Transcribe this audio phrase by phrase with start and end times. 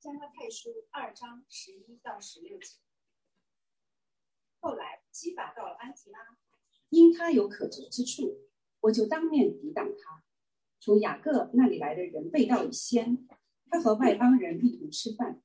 [0.00, 2.78] 加拉太书二章十一到十六节。
[4.58, 6.18] 后来基法到了安提拉，
[6.88, 8.48] 因他有可责之处，
[8.80, 10.24] 我就当面抵挡他。
[10.80, 13.28] 从雅各那里来的人被盗以先，
[13.68, 15.42] 他和外邦人一同吃饭，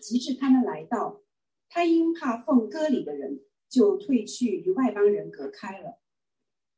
[0.00, 1.22] 及至他们来到，
[1.68, 6.00] 他因怕奉割礼的人，就退去与外邦人隔开了。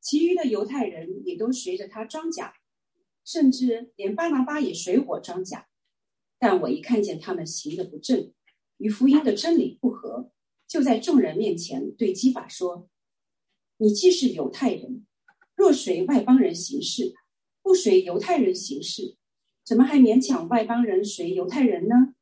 [0.00, 2.54] 其余的犹太人也都随着他装甲，
[3.22, 5.68] 甚至连巴拿巴也随我装甲。
[6.38, 8.32] 但我一看见他们行的不正，
[8.78, 10.30] 与福音的真理不合，
[10.66, 12.88] 就在众人面前对基法说
[13.78, 15.06] ：“你既是犹太人，
[15.54, 17.14] 若随外邦人行事，
[17.62, 19.16] 不随犹太人行事，
[19.64, 22.14] 怎么还勉强外邦人随犹太人呢？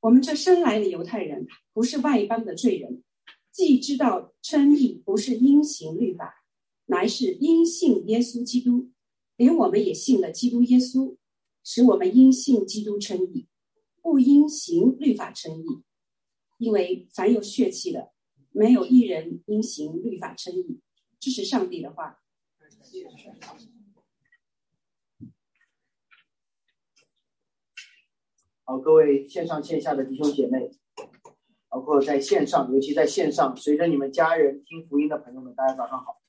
[0.00, 3.02] 我们这生来的犹太人，不是外邦的罪人，
[3.50, 6.42] 既知道称义不是因行律法。”
[6.86, 8.90] 乃是因信耶稣基督，
[9.38, 11.16] 连我们也信了基督耶稣，
[11.64, 13.48] 使我们因信基督称义，
[14.02, 15.82] 不因行律法称义。
[16.58, 18.12] 因为凡有血气的，
[18.52, 20.80] 没有一人因行律法称义。
[21.18, 22.20] 这是上帝的话。
[28.66, 30.70] 好，各位线上线下的弟兄姐妹，
[31.68, 36.20] 包括在线上，尤其在线上随着你们家人听福音的朋友们，大家早上好。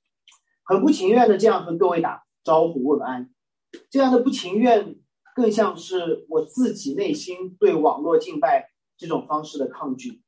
[0.63, 3.31] 很不情愿的这样和各位打招呼问安，
[3.89, 4.97] 这样的不情愿
[5.35, 10.23] 更像是我自己内心对网络敬拜这种方式的抗拒。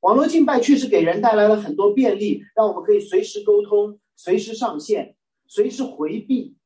[0.00, 5.14] 网络敬拜确实给人带来了很多便利，让我们可以随时沟通、随时上线、
[5.46, 6.56] 随时回避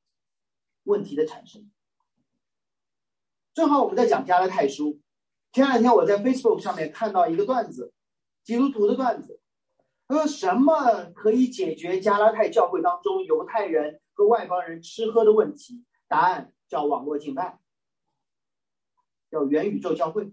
[0.85, 1.69] 问题的产生。
[3.53, 5.01] 正好我们在讲加拉太书，
[5.53, 7.93] 前两天我在 Facebook 上面看到一个段子，
[8.45, 9.41] 基督徒的段子。
[10.07, 15.83] 他说什么可以解决加拉太教会当中犹太人和外邦人吃喝的问题？
[16.07, 17.61] 答案叫网络敬拜，
[19.31, 20.33] 叫元宇宙教会。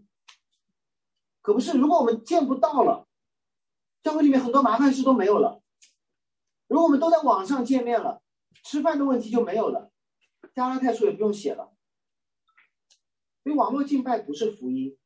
[1.41, 3.09] 可不是，如果我们见不到了，
[4.01, 5.61] 教会里面很多麻烦事都没有了。
[6.67, 8.23] 如果我们都在网上见面了，
[8.63, 9.91] 吃饭的问题就没有了，
[10.55, 11.73] 加拉太书也不用写了。
[13.43, 14.97] 所以网络敬拜不是福音，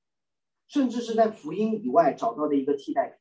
[0.68, 3.18] 甚至是在福音以外找到的一个替代品。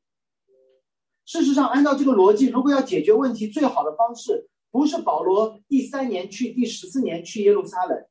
[1.25, 8.05] 事实上，按照这个逻辑，如果要解决问题，最好的方式不是保罗第三年去，第十四年去耶路撒冷，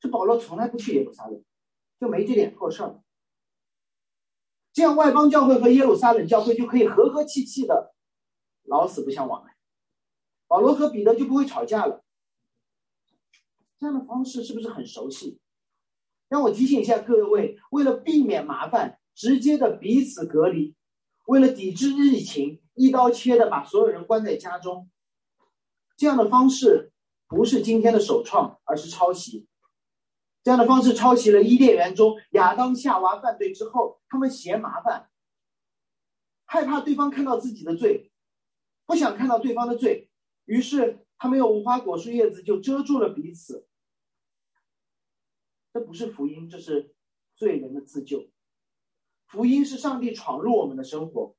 [0.00, 1.44] 是保罗从来不去耶路撒冷，
[2.00, 3.00] 就没这点破事儿。
[4.72, 7.94] 这样外邦教会和耶路撒冷教会就可以和和气气的，
[8.64, 9.54] 老死不相往来。
[10.48, 12.02] 保罗和彼得就不会吵架了。
[13.78, 15.38] 这样的方式是不是很熟悉？
[16.28, 20.74] 让我提醒一下各位，为了避免麻烦，直接的彼此隔离。
[21.26, 24.88] 为了抵制疫情，一刀切的把所有人关在家中，
[25.96, 26.92] 这样的方式
[27.26, 29.48] 不是今天的首创，而是抄袭。
[30.42, 35.10] 这样的方式抄袭了伊甸园中亚当夏娃犯罪之后，他们嫌麻烦，
[36.44, 38.12] 害怕对方看到自己的罪，
[38.86, 40.08] 不想看到对方的罪，
[40.44, 43.66] 于是他们用无花果树叶子就遮住了彼此。
[45.72, 46.94] 这不是福音，这是
[47.34, 48.28] 罪人的自救。
[49.26, 51.34] 福音是上帝闯入我们的生活，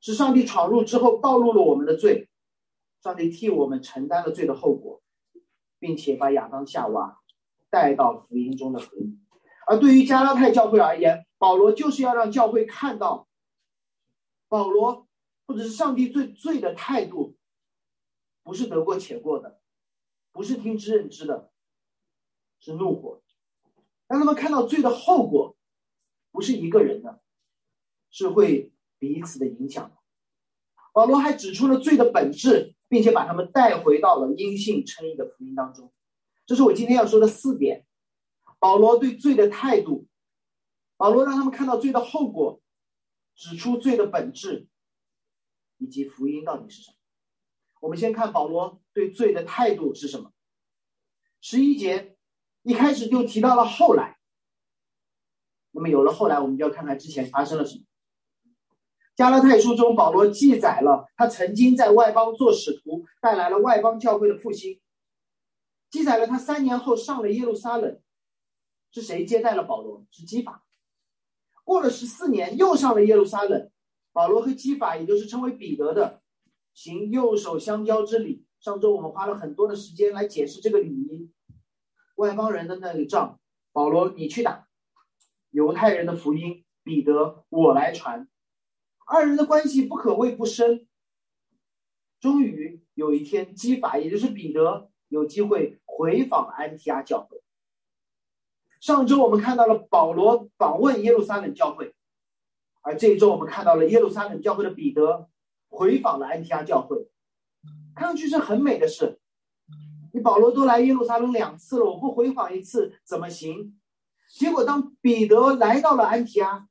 [0.00, 2.29] 是上帝闯入之后暴露了我们的罪，
[3.02, 5.02] 上帝替我们承担了罪的后果，
[5.78, 7.20] 并且把亚当夏娃
[7.70, 9.18] 带到福音中的合一。
[9.66, 13.28] 而对于加拉太教会而言，保罗就是要让教会看到，
[14.48, 15.06] 保罗
[15.46, 17.36] 或者是上帝对罪的态度，
[18.42, 19.60] 不是得过且过的，
[20.32, 21.50] 不是听之任之的，
[22.58, 23.22] 是怒火，
[24.06, 25.56] 让他们看到罪的后果。
[26.32, 27.20] 不是一个人的，
[28.08, 29.90] 是会彼此的影响。
[30.92, 35.92] 保罗还指出了罪的本质，并且把他们带回到了因信称义的福音当中。
[36.44, 37.86] 这是我今天要说的四点：
[38.58, 40.08] 保罗对罪的态度，
[40.96, 42.60] 保罗让他们看到罪的后果，
[43.36, 44.66] 指出罪的本质，
[45.78, 46.96] 以及福音到底是什么。
[47.80, 50.32] 我们先看保罗对罪的态度是什么。
[51.40, 52.16] 十一节
[52.62, 54.18] 一开始就提到了后来。
[55.70, 57.84] 那么有了后来，我们就要看看之前发生了什么。
[59.20, 64.80] 加拉太书中，保罗记载了他曾经在外邦做使徒，带来了外邦教会的复兴。
[65.90, 68.00] 记载了他三年后上了耶路撒冷，
[68.90, 70.06] 是谁接待了保罗？
[70.10, 70.64] 是基法。
[71.64, 73.70] 过了十四年，又上了耶路撒冷，
[74.10, 76.22] 保罗和基法，也就是称为彼得的，
[76.72, 78.46] 行右手相交之礼。
[78.58, 81.30] 上周我们花了很多的时间来解释这个礼仪。
[82.16, 83.38] 外邦人的那个仗，
[83.70, 84.66] 保罗你去打。
[85.50, 88.26] 犹太人的福音，彼得我来传，
[89.12, 90.86] 二人的关系不可谓不深。
[92.20, 97.42] 终于有一天，基法也就是彼得有机会回访安提阿教会。
[98.80, 101.92] 上周我们看到了保罗访问耶路撒冷教会，
[102.82, 105.28] 而这一周我们看到了耶路撒冷教会的彼得
[105.68, 107.08] 回访了安提阿教会，
[107.96, 109.18] 看上去是很美的事。
[110.12, 113.76] 你保罗都来耶路撒冷两次了，我不回访一次怎么行？
[114.28, 116.68] 结果当彼得来到了安提阿，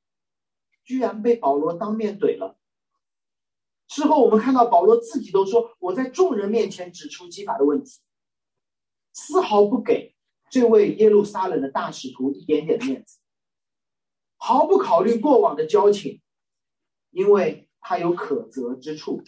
[0.90, 2.58] 居然被保罗当面怼了。
[3.88, 8.00] 事后我们看到保罗自己都说：“我在众人面前指出基法的问题，
[9.14, 10.16] 丝毫不给
[10.50, 13.20] 这位耶路撒冷的大使徒一点点面子，
[14.38, 16.22] 毫不考虑过往的交情，
[17.12, 19.22] 因为他有可责之处。”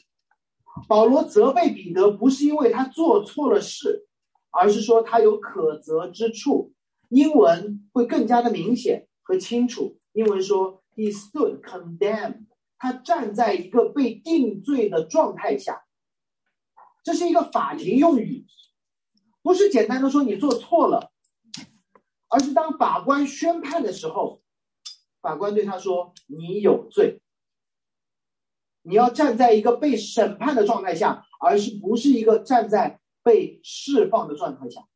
[0.90, 4.07] 保罗责备彼得，不是因为他做错了事，
[4.50, 6.74] 而是说他有可责之处。
[7.10, 10.00] 英文会更加的明显和清楚。
[10.14, 12.46] 英文说：“He stood condemned。”
[12.78, 15.86] 他站在一个被定罪的状态下。
[17.04, 18.46] 这是一个法庭用语，
[19.44, 21.12] 不是简单的说你做错了，
[22.28, 24.42] 而是当法官宣判的时候，
[25.22, 27.22] 法官对他说：“你有罪。”
[28.84, 34.88] 你要站在一个被审判的状态下，而是不是一个站在被释放的状态下。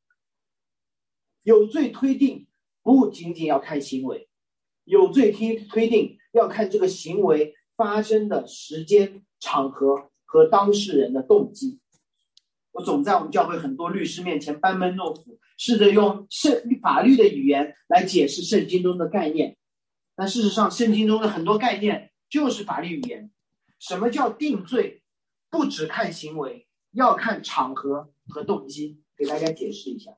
[1.44, 2.48] 有罪推定
[2.82, 4.28] 不仅仅要看行为，
[4.86, 11.80] 有罪推推定要看这个行为发生的时间、场合和当事人的动机。
[12.72, 19.58] 我总在我们教会很多律师面前班门弄斧，试着用圣法律的语言来解释圣经中的概念，
[20.16, 23.32] 但事实上，圣经中的很多概念就是法律语言。
[23.80, 25.02] 什么叫定罪？
[25.50, 29.02] 不只看行为，要看场合和动机。
[29.18, 30.12] 给大家解释一下，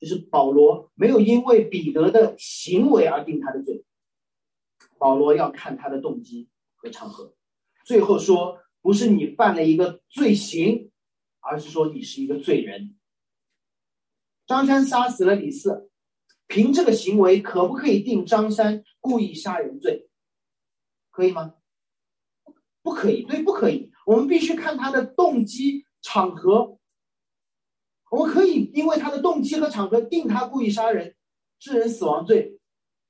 [0.00, 3.84] 就是保罗没有因为彼得的行为而定他的罪，
[4.98, 7.34] 保罗要看他的动机和场合。
[7.84, 10.90] 最后说，不是你犯了一个罪行，
[11.40, 12.96] 而是说你是一个罪人。
[14.46, 15.90] 张三杀死了李四，
[16.46, 20.08] 凭这个行为可不可以定张三故意杀人罪？
[21.10, 21.56] 可以吗？
[22.82, 23.92] 不可以，对，不可以。
[24.06, 26.79] 我们必须看他的动机、场合。
[28.10, 31.14] 我们可以因为他的动机和场合定他故意杀人、
[31.58, 32.58] 致人死亡罪，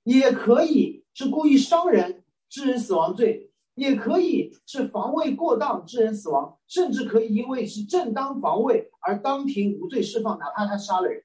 [0.04, 11.24] 也可以是故意伤人、致人死亡罪，也可以是防卫过当致人死亡，甚至可以因为是正当防卫而当庭无罪释放，哪怕他杀了人。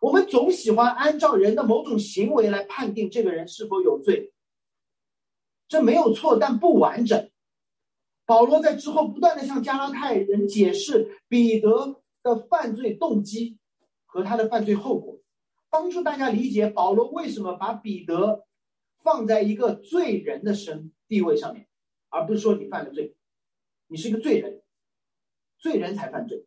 [0.00, 4.32] 我们总喜欢按照人的某种行为来判定这个人是否有罪。
[5.68, 7.30] 这没有错，但不完整。
[8.26, 13.58] 保罗在之后不断的向加拉太人解释彼得的犯罪动机
[14.06, 15.20] 和他的犯罪后果，
[15.68, 18.46] 帮助大家理解保罗为什么把彼得
[19.02, 21.66] 放在一个罪人的身地位上面，
[22.08, 23.14] 而不是说你犯了罪，
[23.88, 24.62] 你是一个罪人，
[25.58, 26.46] 罪人才犯罪。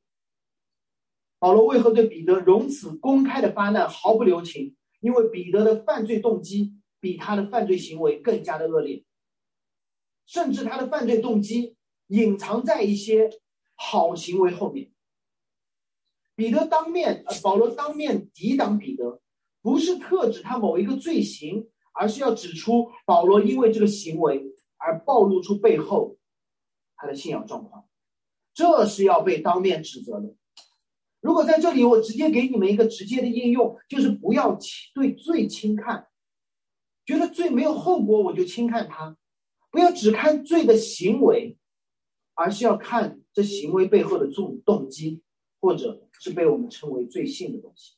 [1.40, 4.76] 保罗为何对彼得如此公开的发难，毫不留情？
[5.00, 9.06] 因为彼得的犯罪动机比他的犯罪行为更加的恶劣。
[10.28, 11.76] 甚至他的犯罪动机
[12.08, 13.32] 隐藏在一些
[13.74, 14.92] 好行为后面。
[16.36, 19.22] 彼得当面，呃，保罗当面抵挡彼得，
[19.64, 26.18] 不是特指他某一个罪行，而是要指出保罗因为这个行为而暴露出背后
[26.96, 27.88] 他的信仰状况，
[28.54, 30.36] 这是要被当面指责的。
[31.22, 36.08] 如果在这里我直接给你们一个直接的应用，就是不要轻对罪轻看，
[37.06, 39.18] 觉得罪没有后果我就轻看他。
[39.70, 41.58] 不要只看罪的行为，
[42.34, 45.22] 而是要看这行为背后的动动机，
[45.60, 47.96] 或者是被我们称为罪性的东西。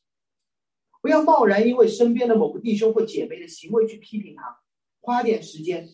[1.00, 4.60] 不要贸然因为身边的某个弟兄或姐妹的行为去批评他，
[5.00, 5.88] 花点时间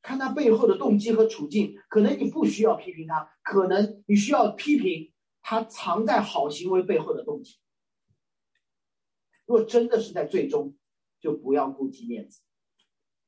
[0.00, 1.76] 看他背后的动机和处境。
[1.88, 7.58] 可能你不需要批评他，可能你需要批评他藏在好行为背后的动机。
[9.46, 10.74] 若真的是在最终，
[11.20, 12.40] 就不要顾及面子。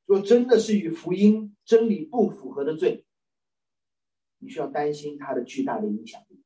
[0.05, 3.05] 若真的是与福音真理不符合的罪，
[4.37, 6.43] 你需要担心它的巨大的影响力。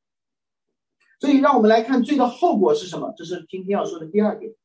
[1.20, 3.14] 所以，让我们来看罪的后果是什么。
[3.18, 4.56] 这是今天要说的第二点。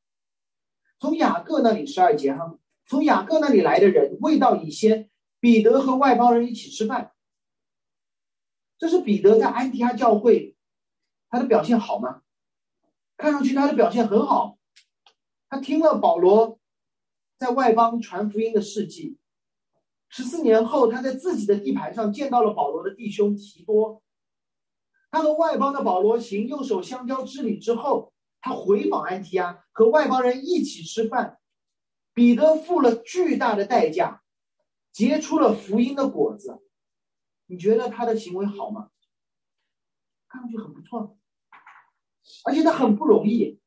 [1.00, 5.10] 从雅各那里十二节哈，从雅各那里来的人未到以先，
[5.40, 7.12] 彼得和外邦人一起吃饭。
[8.78, 10.56] 这是彼得在安提阿教会，
[11.28, 12.22] 他的表现好吗？
[13.16, 14.58] 看上去他的表现很好，
[15.48, 16.60] 他听了保罗。
[17.44, 19.18] 在外邦传福音的事迹，
[20.08, 24.02] 十四年后，他在自己的地盘上见到了保罗的弟兄提多。
[25.10, 31.38] 他和外邦的保罗行右手相交之礼之后，他回访安提阿，和外邦人一起吃饭。
[32.14, 34.22] 彼得付了巨大的代价，
[34.90, 36.62] 结出了福音的果子。
[37.44, 38.88] 你觉得他的行为好吗？
[40.28, 41.18] 看上去很不错，
[42.46, 43.60] 而且他很不容易。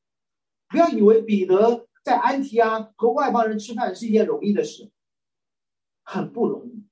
[0.67, 4.89] 不要以为彼得在安提阿和外邦人吃饭是一件容易的事，
[6.03, 6.85] 很不容易。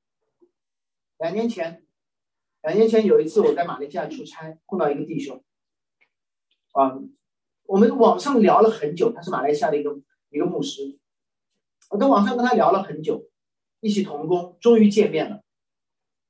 [1.20, 1.86] 两年前，
[2.62, 5.42] 两年前有一次我在马来西亚出差，碰到一个弟兄，
[6.74, 7.00] 啊，
[7.64, 9.98] 我们网上聊了很久，他是马来西亚的一个
[10.32, 11.00] 一个牧师，
[11.92, 13.30] 我在网上跟他聊了很久，
[13.80, 15.42] 一起同工，终于见面了，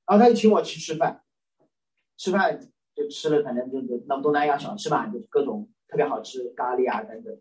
[0.06, 1.24] 然后他就请我去吃饭，
[2.18, 2.60] 吃饭
[2.94, 5.68] 就吃了，反正就是那东南亚小吃嘛，就是各种。
[5.88, 7.40] 特别好吃，咖喱啊等等。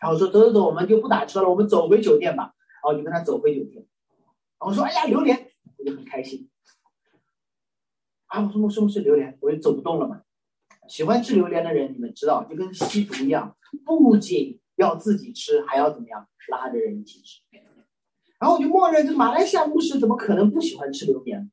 [0.00, 2.52] 然后说走走走，我们就不打车了，我们走回酒店吧。
[2.82, 3.86] 然后就跟他走回酒店。
[4.60, 6.50] 然后说：“哎呀，榴莲！”我就很开心。
[8.26, 10.20] 啊，我说：“我说是榴莲，我就走不动了嘛。”
[10.88, 17.40] 喜欢吃榴莲的人，你们知道，就跟吸毒一样，不仅要自己吃，还要怎么样，拉着人一起吃。
[18.38, 21.50] 然后我就默认，这马来西亚牧师怎么可能不喜欢吃榴莲？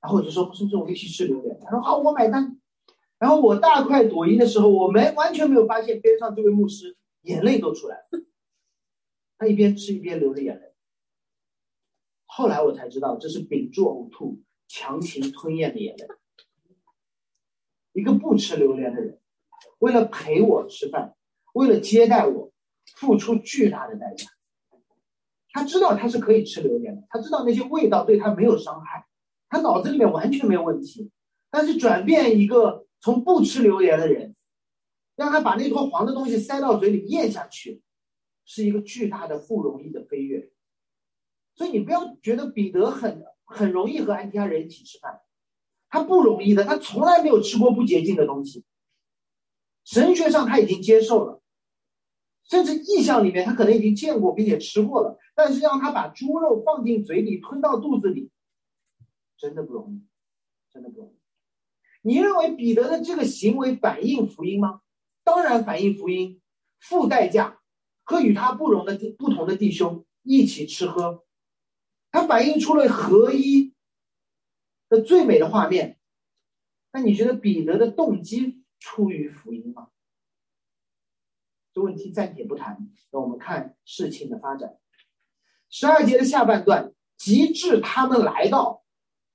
[0.00, 2.56] 然后我就说：“是不是我们一起吃榴莲？”他说：“好，我买单。”
[3.18, 6.96] 然后我大快朵颐的时候，我没完全没有发现边上这位牧师
[7.28, 8.24] 眼泪都出来了，
[9.36, 10.72] 他一边吃一边流着眼泪。
[12.24, 16.08] 后来我才知道，这是屏住呕吐、强行吞咽的眼泪。
[17.92, 19.20] 一个不吃榴莲的人，
[19.78, 21.14] 为了陪我吃饭，
[21.52, 22.50] 为了接待我，
[22.96, 24.26] 付出巨大的代价。
[25.50, 29.06] 他知道他是可以吃榴莲的，他知道那些味道对他没有伤害，
[29.48, 31.10] 他脑子里面完全没有问题，
[31.50, 32.86] 但是转变一个。
[33.00, 34.34] 从不吃榴莲的人，
[35.18, 37.82] 让他把那坨黄的东西塞到嘴里咽下去，
[38.44, 40.52] 是一个巨大的不容易的飞跃。
[41.56, 45.20] 所以你不要觉得彼得很很容易和安提阿人一起吃饭，
[45.88, 48.64] 他不容易的，他从来没有吃过不洁净的东西。
[49.82, 51.42] 神学上他已经接受了，
[52.48, 58.30] 甚至意象里面他可能已经见过并且吃过了，但是让他把猪肉放进嘴里吞到肚子里，
[59.36, 60.06] 真的不容易，
[60.72, 61.18] 真的不容易。
[62.02, 64.80] 你认为彼得的这个行为反映福音吗？
[65.28, 66.40] 当然反映福音，
[66.80, 67.60] 付代价
[68.02, 71.26] 和与他不容的不同的弟兄一起吃喝，
[72.10, 73.74] 他反映出了合一
[74.88, 76.00] 的最美的画面。
[76.92, 79.90] 那你觉得彼得的动机出于福音吗？
[81.74, 84.78] 这问题暂且不谈，让我们看事情的发展。
[85.68, 88.82] 十二节的下半段，极致他们来到，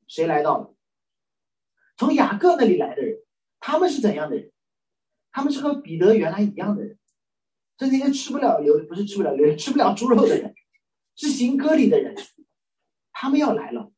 [0.07, 0.75] 谁来到了？
[1.97, 3.19] 从雅各那里来的人，
[3.59, 4.51] 他们是怎样的人？
[5.33, 6.97] 他们是和彼得原来一样的人，
[7.79, 10.53] 是那些吃不了牛，不是吃不了牛，吃不了猪肉的人，
[11.15, 12.15] 是行割礼的人。
[13.11, 13.91] 他们要来了。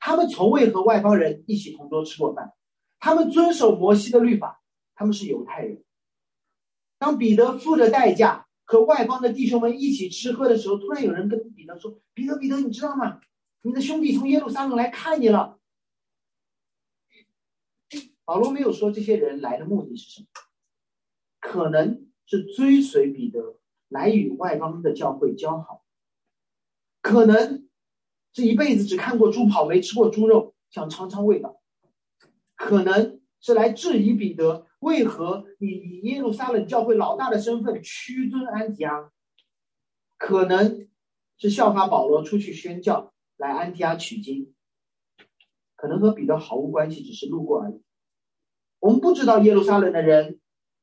[0.00, 2.52] 他们从未和外邦人一起同桌吃过饭，
[2.98, 4.62] 他们遵守摩西的律法，
[4.94, 5.84] 他们是犹太人。
[6.98, 13.20] 当彼得付着代价和外邦的弟兄们一起吃喝的时候，突然有人跟彼得说：“彼得，彼得，你知道吗？
[13.60, 15.55] 你的兄弟从耶路撒冷来看你了。”
[18.26, 20.26] 保罗没有说这些人来的目的是什么，
[21.40, 25.84] 可能是追随彼得来与外邦的教会交好，
[27.00, 27.68] 可能
[28.32, 31.60] 这一辈子只看过猪跑没吃过猪肉，想尝尝味道，
[32.56, 39.12] 可能是来质疑彼得为何以以耶路撒冷教会老大的身份屈尊安提阿，
[40.18, 40.88] 可能
[41.38, 44.52] 是效法保罗出去宣教来安提阿取经，
[45.76, 47.85] 可能和彼得毫无关系，只是路过而已。
[48.86, 50.38] 我们不知道耶路撒冷的人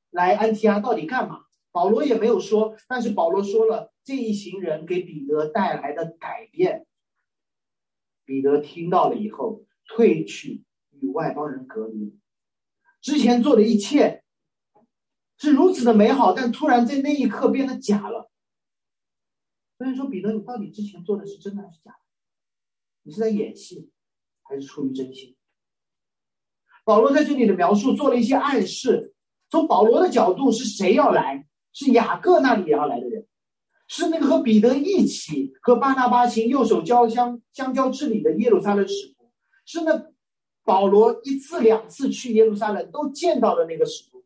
[0.09, 2.75] 来安提阿到底干嘛，保罗也没有说。
[2.85, 6.85] 但是保罗说了这一行人给彼得带来的改变，
[8.25, 10.65] 彼得听到了以后，退去
[10.99, 12.19] 与外邦人隔离。
[12.99, 14.25] 之前做的一切
[15.37, 18.29] 是如此的美好，但突然在那一刻变得假了。
[19.77, 21.99] 所以说，彼得，你到底之前做的是真的还是假的？
[23.03, 23.89] 你是在演戏，
[24.41, 25.37] 还是出于真心？
[26.83, 29.13] 保罗在这里的描述做了一些暗示。
[29.49, 31.45] 从保罗的角度，是谁要来？
[31.71, 33.25] 是雅各那里也要来的人，
[33.87, 39.31] 是那个和彼得一起和巴拿巴行右手交相相交之礼的耶路撒冷使徒，
[39.65, 40.07] 是那
[40.63, 44.23] 保罗一次两次去耶路撒冷都见到的那个使徒。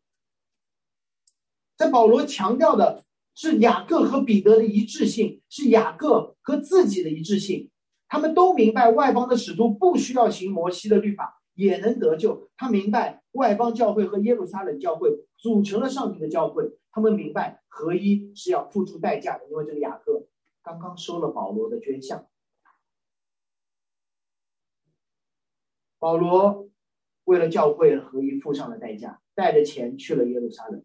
[1.78, 7.70] 在保罗强调的是雅各和彼得的一致性，是雅各和自己的一致性。
[8.10, 11.37] 他们都明白外邦的使徒不需要行摩西的律法。
[11.58, 12.50] 也能得救。
[12.56, 16.72] 他明白外邦教会和耶路撒冷教会组成了上帝的教会。
[16.92, 20.28] 他们明白合一是要付出代价的，因为这个雅各
[20.64, 22.28] 刚刚收了保罗的捐项。
[26.00, 26.70] 保罗
[27.24, 30.84] 为了教会合一付上了代价，带着钱去了耶路撒冷。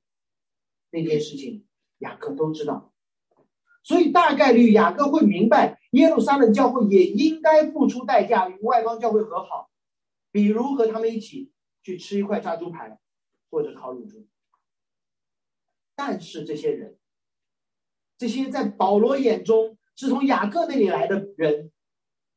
[0.90, 1.66] 那件事情
[1.98, 2.92] 雅各都知道，
[3.82, 9.70] 所以大概率雅各会明白耶路撒冷教会也应该付出代价与外邦教会和好。
[10.32, 12.98] 比如和他们一起去吃一块炸猪排，
[13.50, 14.26] 或者烤乳猪。
[15.94, 16.98] 但是这些人，
[18.18, 21.70] 这些在保罗眼中是从雅各那里来的人，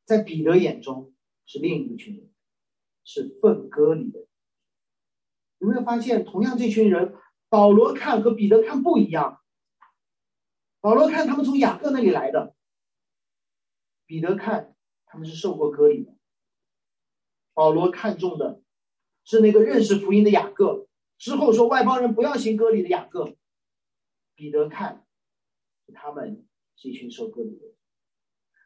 [0.04, 2.30] 在彼得眼中是另一群人，
[3.04, 4.28] 是分割里的。
[5.60, 7.16] 有没有发现，同样这群人，
[7.48, 9.42] 保罗看和彼得看不一样。
[10.82, 12.56] 保罗看他们从雅各那里来的，
[14.06, 14.76] 彼得看
[15.06, 16.15] 他们是受过割礼的。
[17.56, 18.62] 保罗看中的
[19.24, 23.36] 是那个认识福音的雅各，之后说外邦人不要行割礼的雅各。
[24.36, 25.04] 彼得看，
[25.96, 26.46] 他们
[26.76, 27.74] 是一群受割礼的。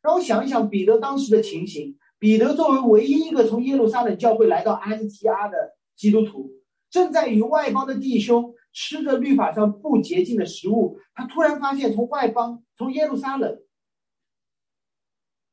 [0.02, 1.98] 让我想一想彼得当时的情形。
[2.18, 6.52] 彼得作为唯一一个从耶路撒冷教会来到安提阿的基督徒，
[6.90, 11.00] 正在与外邦的弟兄吃着律法上不洁净的食物。
[11.14, 13.62] 他突然发现，从外邦，从耶路撒冷，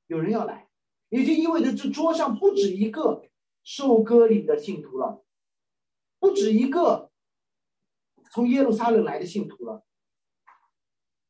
[0.09, 0.66] 有人要来，
[1.17, 3.23] 也就意味着这桌上不止一个
[3.65, 5.25] 受割礼的信徒了，
[6.19, 7.11] 不止一个
[8.31, 9.83] 从耶路撒冷来的信徒了。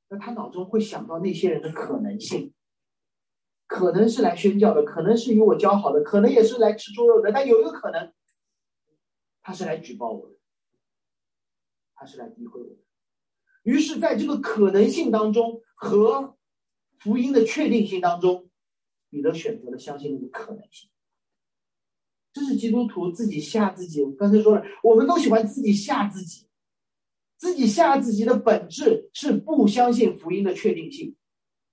[0.08, 2.52] 那他脑中会想到那些人的可能性，
[3.68, 7.30] 可能是来宣教的，可能是与我交好的，可能也是来吃猪肉的。
[7.30, 8.12] 但有一个可能，
[9.42, 10.34] 他是来举报我的，
[11.94, 12.80] 他是来诋毁我的。
[13.62, 16.36] 于是，在这个可能性当中和
[16.98, 18.50] 福音的确定性当中，
[19.10, 20.90] 彼得选择了相信那个可能性。
[22.32, 24.02] 这是基督徒自己吓自己。
[24.02, 26.46] 我刚才说了，我们都喜欢自己吓自己。
[27.38, 31.14] 自己吓自己的本质是不相信福音的确定性，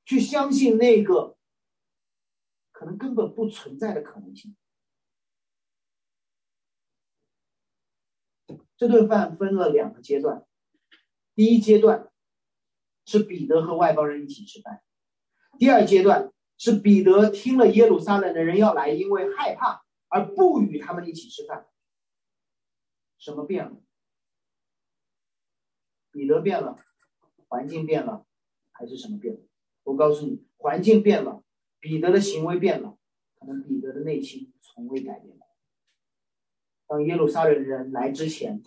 [0.03, 1.37] 去相信那个
[2.73, 4.57] 可能根本不存在的可能性。
[8.75, 10.45] 这顿饭分了两个阶段，
[11.33, 12.11] 第一阶段
[13.05, 14.83] 是彼得和外邦人一起吃饭，
[15.57, 21.67] 第二阶段是彼得听了耶路撒冷的人要来，因为害怕而不与他们一起吃饭。
[23.17, 23.77] 什么变了？
[26.11, 26.77] 彼得变了，
[27.47, 28.25] 环境变了，
[28.71, 29.41] 还是什么变了？
[29.83, 31.43] 我告诉你，环境变了，
[31.79, 32.97] 彼得的行为变了，
[33.39, 35.47] 可能彼得的内心从未改变过。
[36.85, 38.61] 当耶路撒冷的人来之前，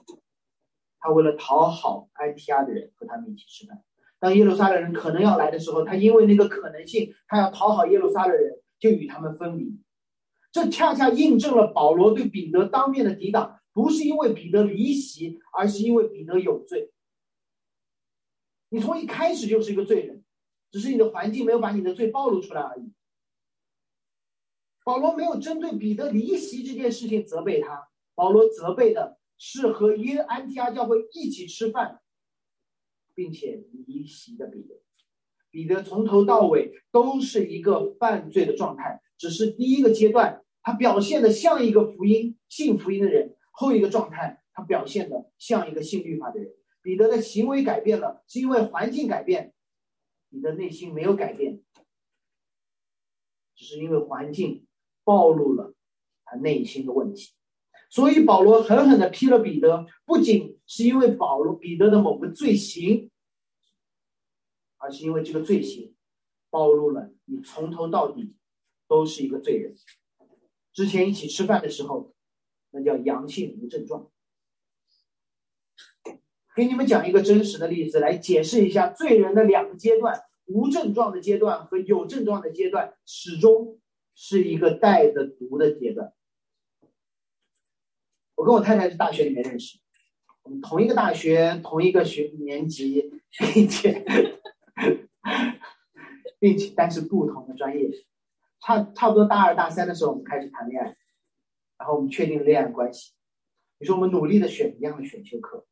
[0.99, 3.79] 他为了讨好安提阿的人和他们一起吃饭；
[4.26, 9.80] 当耶路撒冷人可能要来的时候，他因为那个可能性，他要讨好耶路撒冷人，就与他们分离。
[10.50, 16.90] 这恰恰印证了保罗对彼得当面的抵挡，不是因为彼得离席，而是因为彼得有罪。
[18.70, 20.24] 你从一开始就是一个罪人，
[20.72, 22.92] 只是你的环境没有把你的罪暴露出来而已。
[24.82, 27.86] 保罗没有针对彼得离席这件事情责备他，
[28.16, 32.00] 保罗责备的是和耶安提阿教会一起吃饭，
[33.16, 34.81] 并且离席的彼得。
[35.50, 46.52] 彼得从头到尾都是一个犯罪的状态，只是第一个阶段他表现的像一个福音信福音的人，后一个状态他表现的像一个信律法的人。
[46.83, 49.50] 彼得的行为改变了，是因为环境改变；
[50.29, 51.62] 你的内心没有改变，
[53.57, 54.66] 只是因为环境
[55.02, 55.74] 暴露了
[56.24, 57.33] 他内心的问题。
[57.88, 63.11] 所以保罗狠狠的批了彼得，不仅是因为保罗彼得的某个罪行，
[64.77, 65.94] 而是因为这个罪行
[66.51, 68.35] 暴露了你从头到底
[68.88, 69.75] 都是一个罪人。
[70.72, 72.14] 之前一起吃饭的时候，
[72.70, 74.11] 那叫阳性无症状。
[76.55, 83.79] 给你们讲一个真实的例子，来解释一下罪人的两个阶段：无症状的阶段和有症状的阶段，始终
[84.14, 86.12] 是一个带着毒的阶段。
[88.37, 89.79] 我跟我太太是大学里面认识，
[90.44, 93.11] 我们同一个大学，同一个学年级，
[93.53, 94.05] 并且
[96.38, 97.90] 并且但是不同的专业，
[98.61, 100.96] 差差不多大二大三的时候，我们开始谈恋爱，
[101.79, 103.12] 然后我们确定恋爱关系。
[103.79, 105.66] 你说我们努力的选一样的选修课。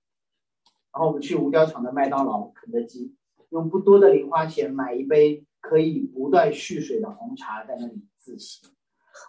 [0.93, 3.17] 然后我们去五角场的麦当劳、肯德基，
[3.51, 8.63] 用不多的零花钱买一杯可以不断蓄水的红茶，在那里自习。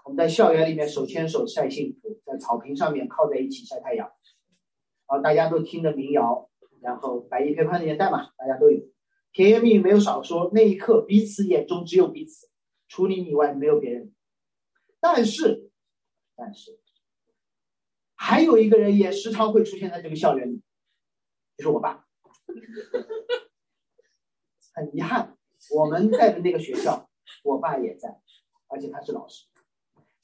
[0.04, 4.12] 我们在校园里面手牵手晒幸福，在草坪上面靠在一起晒太阳。
[5.08, 6.50] 然后大家都听着民谣，
[6.82, 8.80] 然后百亿陪宽的年代嘛，大家都有
[9.32, 10.50] 甜言蜜语没有少说。
[10.54, 12.50] 那一刻，彼此眼中只有彼此，
[12.88, 14.14] 除你以外没有别人。
[15.00, 15.70] 但是，
[16.36, 16.80] 但是，
[18.16, 20.62] 还有一个人也时常会出现在这个校园里。
[21.58, 22.06] 就是我爸，
[24.74, 25.38] 很遗憾，
[25.74, 27.08] 我们在的那个学校，
[27.44, 28.20] 我爸也在，
[28.68, 29.46] 而且他是老师。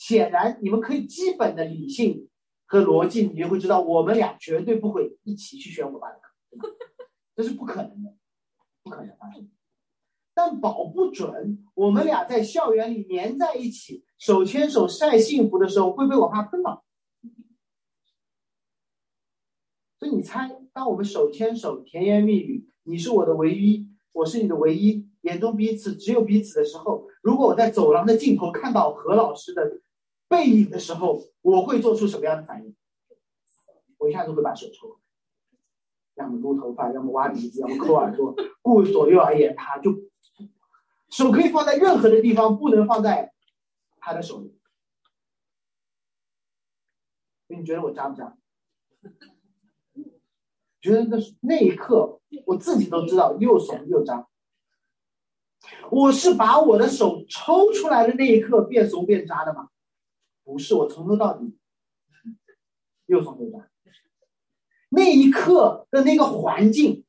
[0.01, 2.27] 显然，你们可以基本的理性
[2.65, 6.19] 和逻辑，你就会知道，我们俩绝对不会一起去选我爸的
[6.57, 6.75] 课，
[7.35, 8.15] 这是不可能的，
[8.81, 9.47] 不可能发生。
[10.33, 16.83] 但保不准，我们俩在校园里黏在一起，手牵手晒幸福的时候，会被我爸喷到。
[19.99, 29.79] 所以你猜，当我们手牵手、甜言蜜语，你是我的唯一，我是你的唯一，眼中彼此只有彼此的时候，如果我在走廊的尽头看到何老师的
[30.32, 32.74] 背影的时候，我会做出什么样的反应？
[33.98, 34.98] 我一下子会把手抽，
[36.15, 39.91] 要么撸头发，要么挖鼻子，要么抠耳朵，顾左右而言他，就
[41.10, 43.34] 手可以放在任何的地方，不能放在
[44.00, 44.58] 他的手里。
[47.48, 48.38] 你觉得我渣不渣？
[50.80, 54.30] 觉得那那一刻，我自己都知道又怂又渣。
[55.91, 59.67] 我是把我的手抽出来的那一刻变怂变渣的吗？
[60.51, 61.57] 不是，我从头到底
[63.05, 63.69] 又怂又渣。
[64.89, 67.05] 那一刻的那个环境，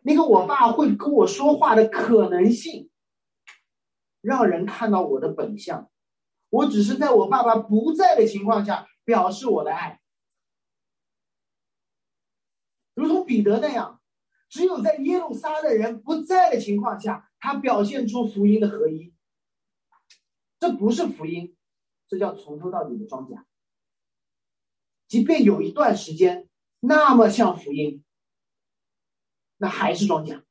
[0.00, 2.90] 那个我爸会跟我说话的可能性，
[4.22, 5.90] 让人看到我的本相。
[6.48, 10.00] 我只是在我爸爸不在的情况下表示我的爱。
[12.94, 14.00] 如同彼得那样，
[14.48, 19.12] 只有在耶路撒冷人不在的情况下，他表现出福音的合一。
[20.58, 21.54] 这不是福音，
[22.10, 23.46] 这叫从头到底的装甲。
[25.06, 26.48] 即便有一段时间
[26.80, 28.02] 那么像福音，
[29.58, 30.44] 那还是装甲。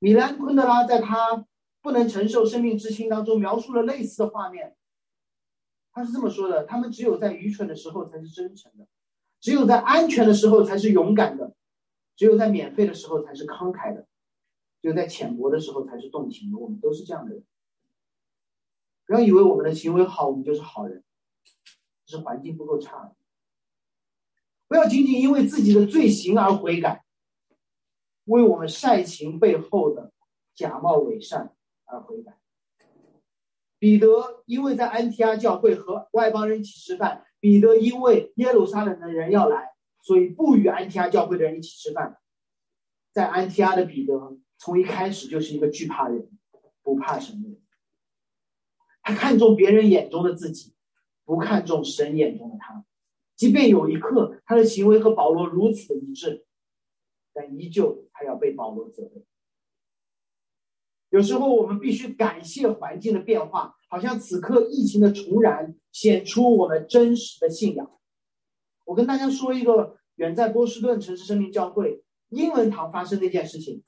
[0.00, 1.36] 米兰昆德拉在他
[1.80, 4.76] 《不能承受生命之轻》当中描述了类似的画面。
[5.92, 8.88] 他是这么说的：他们只有在愚蠢的时候才是真诚的。
[9.40, 11.54] 只有在安全的时候才是勇敢的，
[12.16, 14.06] 只有在免费的时候才是慷慨的，
[14.82, 16.58] 只有在浅薄的时候才是动情的。
[16.58, 17.44] 我们都是这样的人。
[19.10, 21.02] 不要以为我们的行为好，我们就是好人，
[22.06, 23.12] 只是环境不够差。
[24.68, 27.04] 不要仅仅因为自己的罪行而悔改，
[28.26, 30.12] 为我们善行背后的
[30.54, 32.38] 假冒伪善而悔改。
[33.80, 37.26] 彼得因为在安提阿教会和外邦人一起吃饭。
[37.40, 42.16] 彼得因为耶路撒冷的人要来，所以不与安提阿教会的人一起吃饭。
[43.10, 46.30] 在安提阿的彼得，从一开始就是一个惧怕人、
[46.84, 47.59] 不怕神的人。
[49.14, 50.72] 看重别人眼中的自己，
[51.24, 52.84] 不看重神眼中的他。
[53.36, 56.44] 即便有一刻他的行为和保罗如此的一致，
[57.32, 59.24] 但依旧还要被保罗责备。
[61.08, 67.90] 有时候我们必须感谢环境的变化，好像此刻疫情的重燃显出我们真实的信仰。
[68.84, 73.82] 我跟大家说一个远在波士顿城市生命教会英文堂发生的一件事情。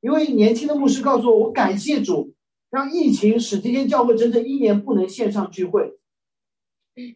[0.00, 2.34] 一位年轻的牧师告诉我：“我感谢主，
[2.70, 5.98] 让疫情使这间教会整整一年不能线上聚会。”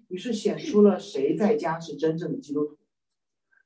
[0.08, 2.78] 于是显出了谁在家是真正的基督徒。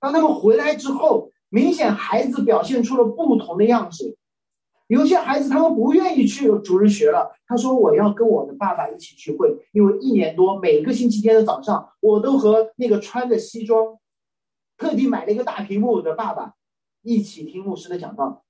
[0.00, 4.16] 当他们回来之后，明显孩子表现出了不同的样子。
[4.86, 7.36] 有些孩子他们不愿意去主日学了。
[7.46, 13.98] 他说：“我要跟我的爸爸一起聚会，因为一年多每个星期天的早上，我都和那个穿着西装、
[14.76, 16.54] 特地买了一个大屏幕的爸爸
[17.02, 18.44] 一起听牧师的讲道。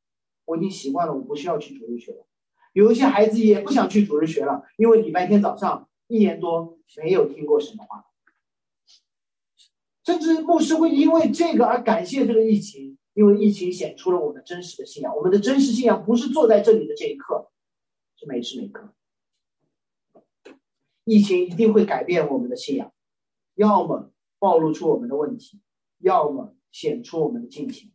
[0.44, 2.26] 我已经习惯了，我不需要去主日学了。
[2.76, 8.04] 有一些孩子也不想去主日学了，因为礼拜天早上一年多没有听过神的话，
[10.04, 17.50] 甚至牧师会因为这个而感谢这个疫情。”因为疫情显出了我们真实的信仰，我们的真实信仰不是坐在这里的这一刻，
[18.14, 18.92] 是每时每刻。
[21.04, 22.92] 疫情一定会改变我们的信仰，
[23.54, 25.62] 要么暴露出我们的问题，
[25.96, 27.90] 要么显出我们的敬情。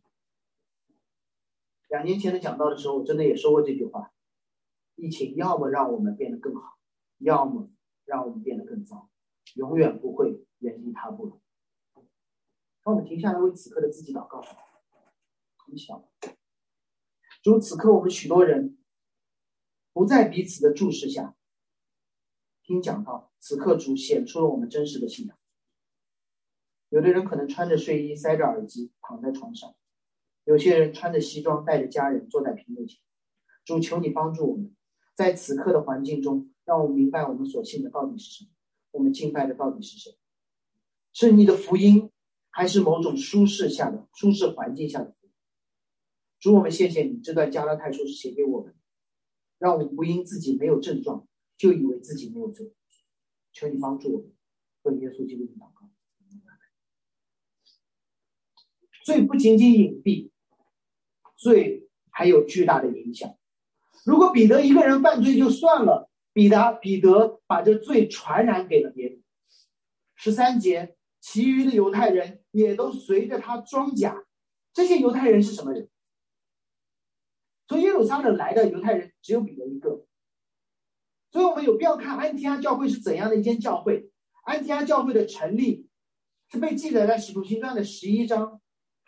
[1.88, 4.12] 两年前的讲道的时候，我真的也说过这句话：
[5.02, 6.78] 疫情要么让我们变得更好，
[7.18, 7.68] 要么
[8.04, 9.10] 让我们变得更糟，
[9.56, 11.40] 永远不会原地踏步了。
[12.84, 14.40] 让我们停下来，为此刻的自己祷告。
[15.56, 16.08] 很小，
[17.42, 18.78] 如此刻，我们许多人
[19.92, 21.34] 不在彼此的注视下
[22.62, 23.32] 听讲道。
[23.40, 25.36] 此刻，主显出了我们真实的信仰。
[26.90, 29.74] 有的人可能穿着睡衣，塞着耳机，躺在床上；
[30.44, 33.00] 有些人穿着西装，带着家人坐在屏幕前。
[33.64, 34.76] 主，求你帮助我们，
[35.14, 38.50] 在此刻的环境中，让我们明白我们所信的到底是什么，
[38.92, 40.16] 我们敬拜的到底是谁？
[41.12, 42.10] 是你的福音，
[42.50, 45.32] 还是某种舒适下的舒适环境下的福音？
[46.40, 48.74] 主，我们谢谢你，这段加拉太书是写给我们，
[49.58, 52.72] 让我们不因自己没有症状就以为自己没有罪。
[53.52, 54.32] 求你帮助我们，
[54.82, 55.90] 为耶稣基督的祷告。
[59.04, 60.30] 罪不仅仅隐蔽，
[61.36, 63.36] 罪还有巨大的影响。
[64.04, 69.22] 如果彼得一个人犯罪就算了，彼得彼得把这罪传染给了别人。
[70.16, 74.24] 十三节，其余的犹太人也都随着他装甲。
[74.72, 75.88] 这些犹太人是什么人？
[77.68, 80.04] 从耶路撒冷来的犹太人只有彼得一个，
[81.30, 84.10] 所以我们有必要看安提阿教会是怎样的一间教会。
[84.44, 85.88] 安提阿教会的成立
[86.50, 88.60] 是被记载在《使徒行传》的十一章。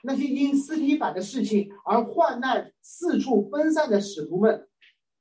[0.03, 4.69] 那些因斯提法的事情而患难、四处分散的使徒们，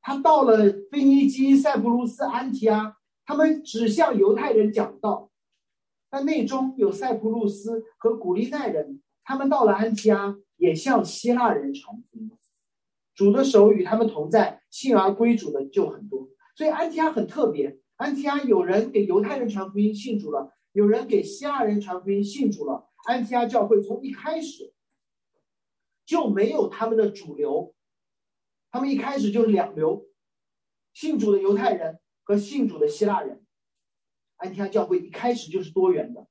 [0.04, 5.32] 他到了腓尼基、塞浦路斯、安提阿，他们只向犹太人讲道。
[6.10, 12.30] 但内中有塞浦路斯和古利奈人，他们到了安提阿，也向希腊人传福音。
[13.16, 16.28] 主的手与他们同在，信而归主的就很多。
[16.56, 17.80] 所以安提阿很特别。
[17.96, 22.90] 安提阿有人给犹太人传福音，信主了；有人给希腊人传福音，信主了。
[23.06, 24.74] 安提阿教会从一开始
[26.06, 27.74] 就没有他们的主流，
[28.74, 30.08] 他们一开始就是两流，
[30.94, 33.46] 信主的犹太人和信主的希腊人。
[34.38, 36.28] 安提阿教会一开始就是多元的，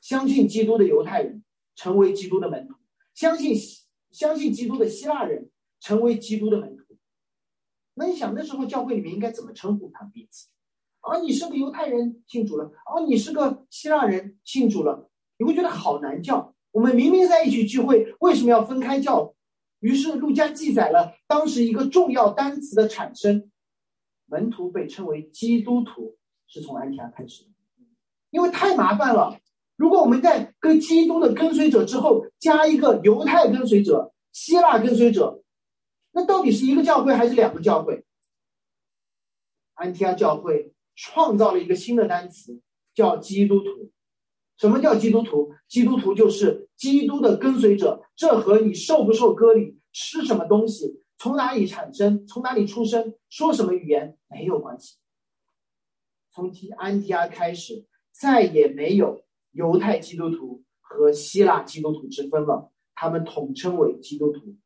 [0.00, 1.44] 相信基督的犹太人
[1.76, 2.74] 成为基督的门徒，
[3.14, 3.54] 相信
[4.10, 6.98] 相信基督的希腊人成为基督的门徒。
[7.94, 10.48] 那你想那时候教会里面应该怎么称呼他们彼此？
[10.98, 16.56] 啊，你是个犹太人信主了，啊，你是个希腊人信主了，你会觉得好难叫。
[16.72, 19.32] 我们明明在一起聚会，为什么要分开叫？
[19.80, 23.50] 于是路加记载了当时一个重要单词的产生：
[24.26, 27.50] 门徒被称为基督徒，是从安提阿开始的。
[28.30, 29.38] 因为太麻烦了。
[29.76, 35.42] 如果我们在跟基督的跟随者之后加一个犹太跟随者、希腊跟随者，
[36.12, 38.04] 那到底是一个教会还是两个教会？
[39.74, 40.74] 安提阿教会。
[41.00, 42.60] 创造了一个新的单词，
[42.92, 43.92] 叫基督徒。
[44.58, 45.54] 什么叫基督徒？
[45.66, 48.02] 基督徒就是基督的跟随者。
[48.16, 54.96] 这和你受不受割礼、吃什么东西、从哪里产生、从哪里出生、说什么语言没有关系。
[56.32, 64.56] 从提安提阿开始，再也没有犹太基督徒和希腊基督徒之分了，他们统称为基督徒。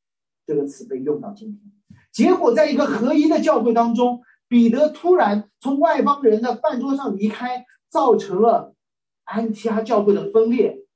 [0.46, 1.60] 这个词被用到今天。
[2.10, 4.22] 结果，在一个合一的教会当中。
[4.48, 8.71] 彼得突然从外邦人的饭桌上离开，造成了
[9.24, 10.86] 安提阿教会的分裂。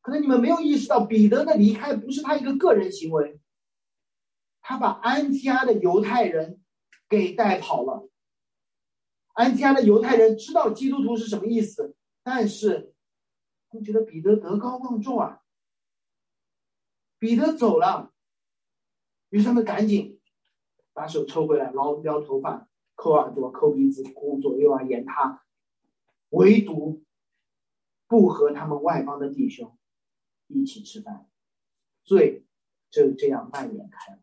[0.00, 3.40] 可能你们没有意识到，彼得的离开不是他一个个人行为，
[4.60, 6.60] 他把安提阿的犹太人
[7.08, 8.08] 给带跑了。
[9.34, 12.94] 安提阿的犹太人知道基督徒是什么意思，但是
[13.68, 15.42] 他觉得彼得德高望重啊。
[17.18, 18.12] 彼得走了，
[19.28, 20.16] 于是他们赶紧。
[20.92, 25.44] 把手抽回来，捞撩头发，抠耳朵，抠鼻子，顾左右而言他，
[26.30, 27.02] 唯独
[28.10, 29.78] 不和他们外邦的弟兄
[30.48, 31.28] 一起吃饭，
[32.02, 32.44] 罪
[32.90, 34.18] 就这样蔓延开了。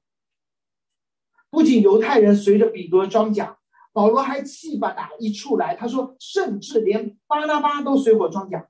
[1.49, 3.57] 不仅犹太人随着彼得装甲，
[3.93, 8.69] 保罗还气把打一处来，他说，甚至连巴拉巴都随我装甲。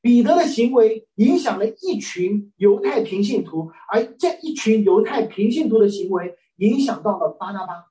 [0.00, 7.90] 彼得的行为影响了一群犹太平信徒，而这一群犹太平信徒的行为影响到了巴拿巴。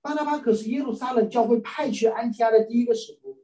[0.00, 3.39] 巴拿巴可是耶路撒冷教会派去安提阿的第一个使徒。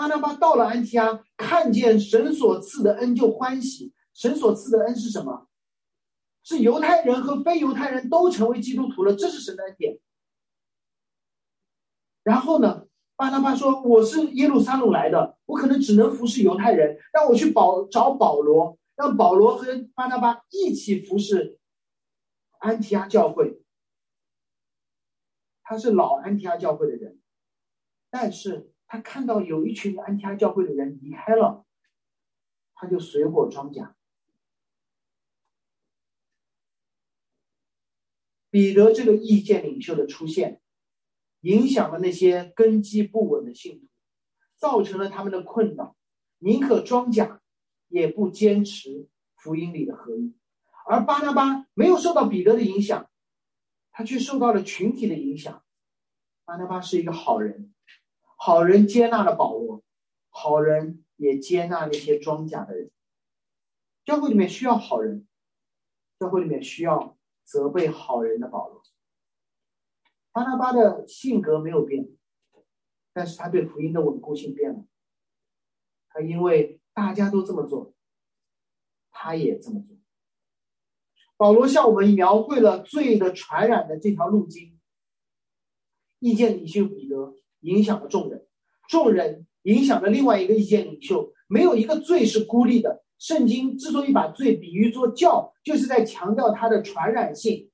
[0.00, 3.92] 巴拿巴到了安提阿，看见神所赐的恩就欢喜。
[4.14, 5.46] 神所赐的恩是什么？
[6.42, 10.00] 是犹太人和非犹太人都成为基督徒了，这是神的恩典。
[12.22, 12.86] 然后呢？
[13.14, 21.58] 巴拿巴说：“我是耶路撒冷来的，我可能只能服侍犹太人，让我去保找保罗，让保罗和巴拿巴一起服侍
[22.60, 23.62] 安提阿教会。
[25.62, 27.20] 他是老安提阿教会的人，
[28.08, 31.64] 但是他看到有一群安提阿教会的人离开了，
[32.74, 33.94] 他就随火装甲。
[38.50, 40.60] 彼得这个意见领袖的出现。”
[41.42, 43.86] 影响了那些根基不稳的信徒，
[44.58, 45.96] 造成了他们的困扰，
[46.36, 47.40] 宁可装甲，
[47.88, 50.34] 也不坚持福音里的合一。
[50.84, 53.08] 而巴拿巴没有受到彼得的影响，
[53.90, 55.64] 他却受到了群体的影响。
[56.44, 57.72] 巴拿巴是一个好人，
[58.42, 59.82] 好人接纳了保罗，
[60.30, 62.90] 好人也接纳那些装甲的人。
[64.06, 65.28] 教会里面需要好人，
[66.18, 68.82] 教会里面需要责备好人的保罗。
[70.32, 72.08] 巴拿巴的性格没有变，
[73.12, 74.86] 但是他对福音的稳固性变了。
[76.08, 77.92] 他因为大家都这么做，
[79.10, 79.98] 他也这么做。
[81.36, 84.80] 保罗向我们描绘了罪的传染的这条路径。
[86.20, 88.46] 意见领袖彼得影响了众人，
[88.88, 91.32] 众人影响了另外一个意见领袖。
[91.48, 93.04] 没有一个罪是孤立的。
[93.18, 97.70] 圣经之所以把罪比喻作教，就是在强调它的传染性。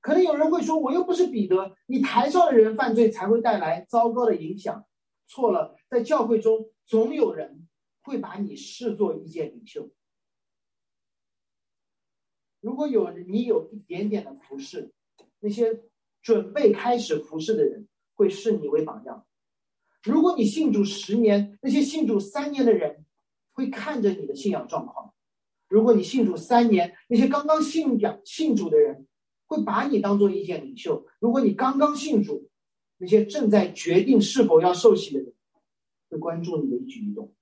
[0.00, 4.86] 可能有人会说，我又不是彼得，你台上的人犯罪才会带来糟糕的影响。
[5.26, 7.66] 错了，在教会中总有人
[8.02, 9.90] 会把你视作意见领袖。
[12.60, 14.92] 如果有你有一点点的服饰，
[15.40, 15.82] 那些
[16.22, 19.24] 准备开始服侍的人会视你为榜样。
[20.02, 23.04] 如果你信主十年，那些信主三年的人
[23.52, 25.12] 会看着你的信仰状况；
[25.68, 29.06] 如果你信主三年，那些刚刚信仰信主的人
[29.46, 32.48] 会把你当做意见领袖；如果你刚刚信主，
[32.98, 35.32] 那些正在决定是否要受洗的人
[36.08, 37.32] 会关注你的一举一动。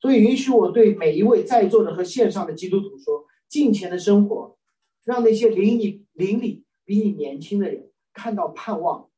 [0.00, 4.56] 所以，允许我对每一位在座的和线上的基督徒说：近前的生活，
[5.04, 9.09] 让那些邻里邻里比你年轻的人看到盼望，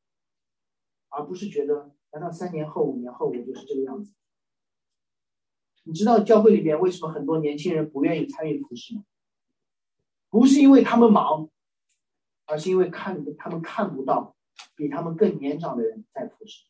[1.15, 1.91] 而不是觉得。
[2.11, 4.13] 难道三年后、五年后我就是这个样子？
[5.83, 9.03] 你知道教会里面为什么很多年轻人不愿意参与服饰吗？
[10.29, 11.49] 不是因为他们忙，
[12.45, 14.35] 而是因为看他们看不到
[14.75, 16.65] 比他们更年长的人在服侍。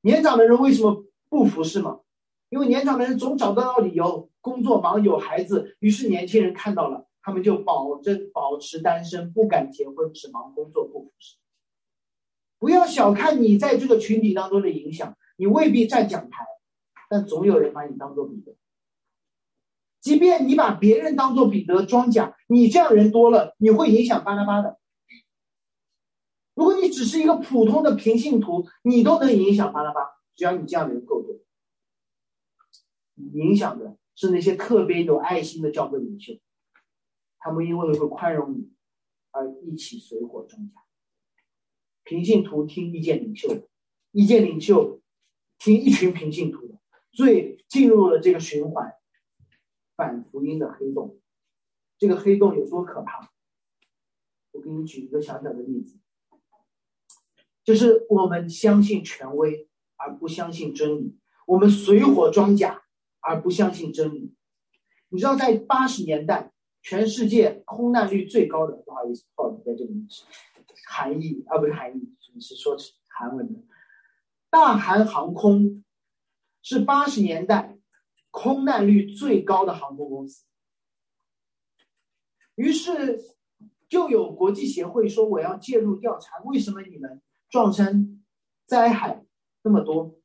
[0.00, 2.00] 年长的人为什么不服侍吗？
[2.48, 11.36] 因为年长的人总找得到理由，工作忙、有孩子，于是年轻人看到了，他们就保证保持单身，不敢结婚，只忙工作不服侍。
[12.62, 16.46] 不要小看你在这个群体当中的影响，你未必站讲台，
[17.10, 18.54] 但总有人把你当做彼得。
[20.00, 24.78] 即便你把别人当做彼得装甲，你这样人多了，你会影响巴拉巴的。
[26.54, 30.00] 如果你只是一个普通的平信徒，你都能影响巴拉巴，
[30.36, 31.34] 只要你这样的人够多。
[33.16, 36.34] 影响的是那些特别有爱心的教会领袖，
[37.40, 38.72] 他们因为会宽容你，
[39.32, 40.80] 而一起水火中甲。
[42.04, 43.68] 平信徒听意见领袖，
[44.10, 45.00] 意见领袖
[45.58, 46.78] 听一群平信徒的，
[47.12, 48.94] 最进入了这个循环，
[49.96, 51.18] 反福音的黑洞。
[51.98, 53.30] 这个黑洞有多可怕？
[54.50, 55.98] 我给你举一个小小的例子，
[57.64, 62.82] 就是我们相信权威而不相信真理，我们水火装甲
[63.20, 64.34] 而不相信真理。
[65.08, 70.24] 你知道，在八十年代，全世界空难率最高的，不好意思，不好意思，在这个里是。
[70.86, 72.76] 韩裔啊，不是韩裔，是说
[73.08, 73.60] 韩文的。
[74.50, 75.82] 大韩航空
[76.62, 77.78] 是八十年代
[78.30, 80.44] 空难率最高的航空公司。
[82.54, 83.20] 于是
[83.88, 88.22] 就有国际协会说：“我要介入调查，为什么你们撞山
[88.66, 89.24] 灾害
[89.62, 90.18] 那么多？”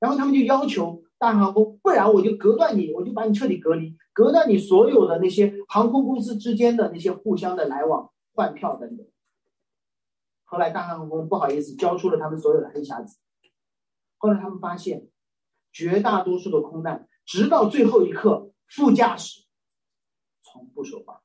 [0.00, 8.10] 然后他们就要求大航空，不然我就隔断你，我就把你彻底隔离，隔断你所有的那些航空公司之间的那些互相的来往。
[8.38, 9.04] 换票等等，
[10.44, 13.18] 后来大航空不好意思交出了他们所有的黑匣子。
[14.16, 15.08] 后来他们发现，
[15.72, 19.44] 绝大多数的空难，直到最后一刻，副驾驶
[20.40, 21.24] 从不说话，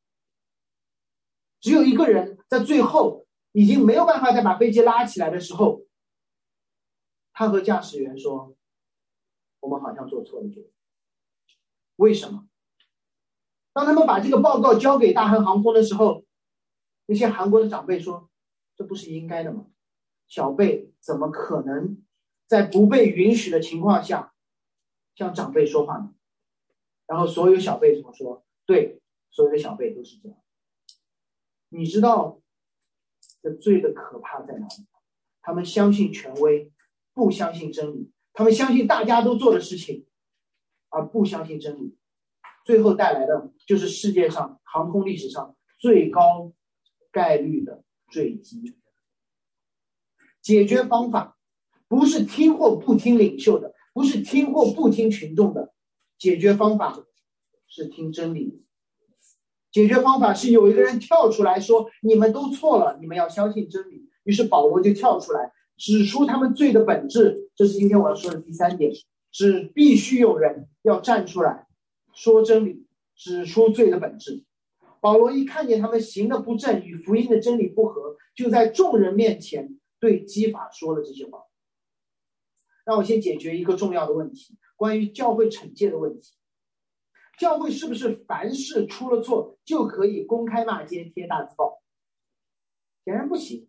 [1.60, 5.86] 只有一个人在最后已经没有办法再把飞机拉起来的时候，
[7.32, 8.56] 他和驾驶员说
[9.62, 10.72] ：“我们好像做错了决定。”
[11.98, 12.48] 为什么？
[13.72, 16.26] 当他们把这个报告交给大韩航空的时候。
[17.06, 18.30] 那些韩国的长辈说
[18.76, 19.68] ：“这不是应该的吗？
[20.28, 22.02] 小辈怎么可能
[22.48, 24.34] 在不被允许的情况下
[25.16, 26.14] 向长辈说话呢？”
[27.06, 28.46] 然后所有小辈怎么说？
[28.66, 30.38] 对，所有的小辈都是这样。
[31.70, 32.42] 你知道
[33.42, 34.88] 这罪的可怕在哪里？
[35.42, 36.72] 他们相信权威，
[37.14, 40.08] 不相信真理；他们相信大家都做的事情，
[40.90, 41.98] 而不相信真理。
[42.64, 46.54] 最后带来的就是世界上航空历史上最高。
[47.14, 48.76] 概率的坠机，
[50.42, 51.38] 解决方法
[51.88, 55.72] 不是听或不听领袖的，不是听或不听群众的，
[56.18, 57.06] 解决方法
[57.68, 58.62] 是听真理。
[59.72, 67.50] 解决方法是有一个人跳出来说：“你们都错了，你们要相信真理。”于是保罗就跳出来指出他们罪的本质。
[67.56, 68.92] 这是今天我要说的第三点：
[69.32, 71.68] 是必须有人要站出来
[72.14, 74.44] 说真理，指出罪的本质。
[75.04, 81.44] 保罗一看见他们行的不正，与福音的真理不合，就在众人面前对基法说了这些话。
[82.86, 86.32] 让我先解决一个重要的问题：关于教会惩戒的问题。
[87.38, 91.82] 教会是不是凡事出了错就可以公开骂街、贴大字报？
[93.04, 93.68] 显然不行。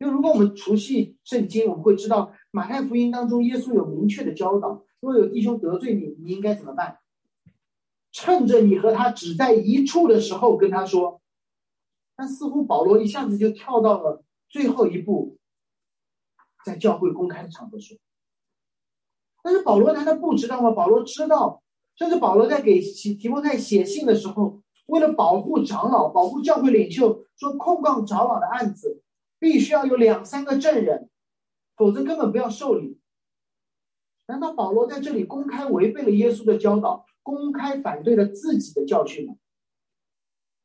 [0.00, 6.98] 因为如果我们熟悉圣经，我们会知道马太福音当中耶稣有明确的教导：若有弟兄得罪你，你应该怎么办？
[8.12, 11.20] 趁着你和他只在一处的时候跟他说，
[12.14, 15.38] 但似乎保罗一下子就跳到了最后一步，
[16.64, 17.96] 在教会公开的场合说。
[19.42, 20.70] 但是保罗难道不知道吗？
[20.70, 21.62] 保罗知道，
[21.96, 29.02] 甚至保罗在给提提摩太写信的时候，为了保护长老、保护教会领袖，说控告长老的案子
[29.38, 31.08] 必须要有两三个证人，
[31.76, 33.00] 否则根本不要受理。
[34.26, 37.04] 难道保罗在这里公开违背了耶稣的教导？
[37.22, 39.36] 公开反对了自己的教训吗？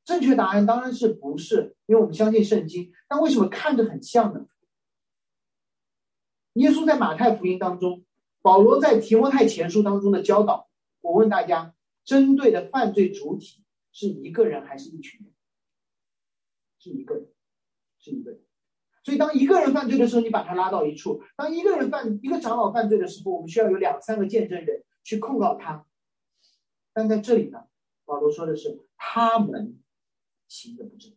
[0.03, 2.93] 正确答案当然是不是，因为我们相信圣经。
[3.08, 4.47] 但为什么看着很像呢？
[6.53, 8.03] 耶稣在马太福音当中，
[8.41, 10.70] 保罗在提摩太前书当中的教导，
[11.01, 15.34] 我问大家，针对的犯罪主体是一个人还是一群人？
[16.80, 17.28] 是一个人，
[17.99, 18.41] 是一个人。
[19.03, 25.86] 所以，当一个人犯罪的时候，你把他拉到一处；当一个人犯一个长老犯罪的时候，我们需要有两三个见证人去控告他。
[26.98, 27.60] 但在这里呢，
[28.06, 29.78] 保罗说的是他们
[30.48, 31.14] 行的不正，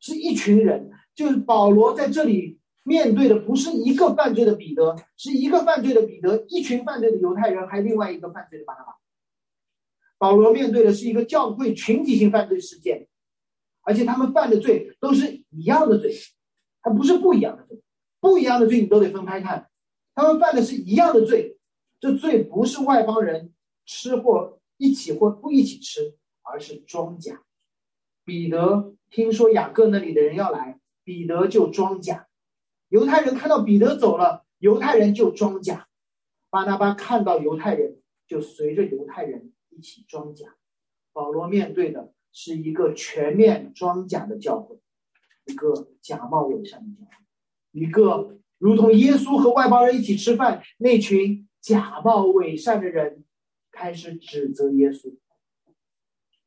[0.00, 0.90] 是一群人。
[1.14, 8.96] 就是保罗在这里面对的不是一个犯罪的彼得，是一个犯罪的彼得，一群犯罪的犹太人，还另外一个犯罪的巴拿巴。
[10.18, 13.06] 保罗面对的是一个教会群体性犯罪事件。
[13.82, 16.12] 而且他们犯的罪都是一样的罪，
[16.82, 17.80] 它不是不一样的罪，
[18.18, 19.70] 不一样的罪你都得分开看。
[20.12, 21.56] 他们犯的是一样的罪，
[22.00, 23.54] 这罪不是外邦人
[23.84, 27.42] 吃或一起或不一起吃，而是装假。
[28.24, 32.28] 彼得听说雅各那里的人要来，彼得就装假。
[32.88, 35.88] 犹太人看到彼得走了，犹太人就装假。
[36.50, 40.56] 巴拿巴看到犹太人，就随着犹太人一起装假。
[41.12, 42.12] 保罗面对的。
[42.38, 44.78] 是一个全面装假的教会，
[45.46, 47.24] 一个假冒伪善的教会，
[47.70, 53.24] 一个如同耶稣和外邦人一起吃饭，那群假冒伪善的人
[53.76, 55.14] 开始指责耶稣。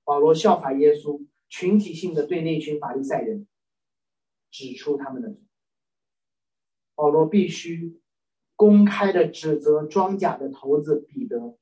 [0.04, 3.48] 保罗效法耶稣，群体性的对那群法利赛人
[4.50, 5.40] 指出他们的罪。
[6.96, 8.02] 保罗必须
[8.56, 11.56] 公开的指责装假的头子彼得，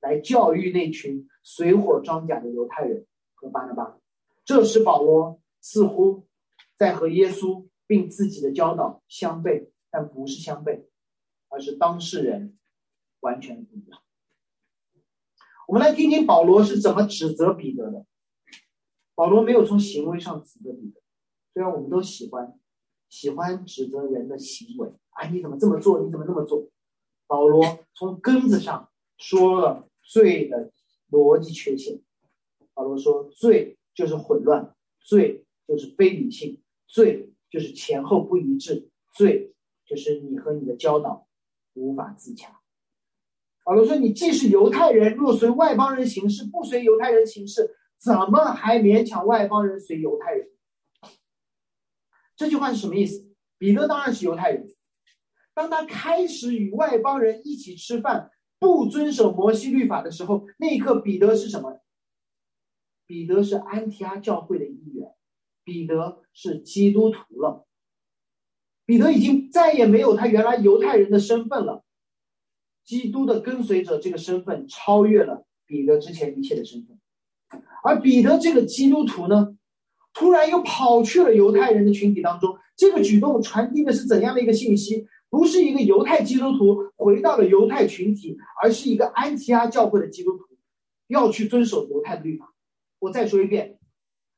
[0.00, 3.06] 来教育那群随火装假的犹太人。
[3.38, 4.00] 和巴拿巴，
[4.46, 6.26] 这时保罗似乎
[6.76, 10.86] 在和耶稣并自己的教导相悖，但不是相悖，
[11.48, 12.58] 而是当事人
[13.20, 14.02] 完全不一样。
[15.66, 18.06] 我们来听听保罗是怎么指责彼得的。
[19.14, 21.00] 保罗没有从行为上指责彼得，
[21.52, 22.58] 虽然我们都喜欢
[23.08, 26.00] 喜欢指责人的行为，啊，你怎么这么做？
[26.02, 26.68] 你怎么那么做？
[27.26, 30.70] 保罗从根子上说了罪的
[31.10, 32.00] 逻辑缺陷。
[32.74, 39.54] 保罗说：“罪就是混乱，罪就是非理性，罪就是前后不一致，罪
[39.86, 41.26] 就是你和你的教导
[41.72, 42.60] 无法自洽。”
[43.66, 50.48] 保罗说：“你既是犹太人，若随外邦人行事，不随犹太人行事，怎么还勉强外邦人随犹太人？”
[52.36, 53.26] 这句话是什么意思？
[53.58, 54.68] 彼得当然是犹太人，
[55.52, 61.80] 当他开始与外邦人一起吃饭，不遵守摩西律法的时候，那一刻彼得是什么？
[63.04, 65.12] 彼得是安提阿教会的一员，
[65.64, 67.66] 彼得是基督徒了。
[68.84, 71.84] 彼得已经再也没有他原来犹太人的身份了，
[72.86, 76.96] 基督的跟随者这个身份超越了彼得之前一切的身份。
[77.82, 79.56] 而彼得这个基督徒呢，
[80.14, 85.06] 突然又跑去了犹太人的群体当中，这个举动传递的是怎样的一个信息？
[85.28, 90.44] 不是一个犹太基督徒回到了犹太群体，而是一个安提阿教会的基督徒
[91.08, 92.54] 要去遵守犹太的律法。
[93.00, 93.78] 我再说一遍，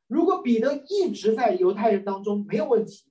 [0.07, 3.05] 如果彼得一直在犹太人当中没有问题，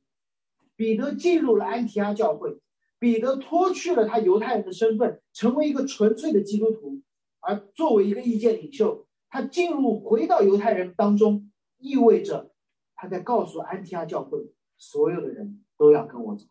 [0.75, 2.57] 彼得进入了安提阿教会，
[2.99, 7.01] 彼得脱去了他犹太人的身份，成为一个纯粹的基督徒，
[7.39, 12.51] 而作为一个意见领袖，他进入回到犹太人当中，意味着
[12.95, 16.45] 他在告诉安提阿教会所有的人都要跟我走。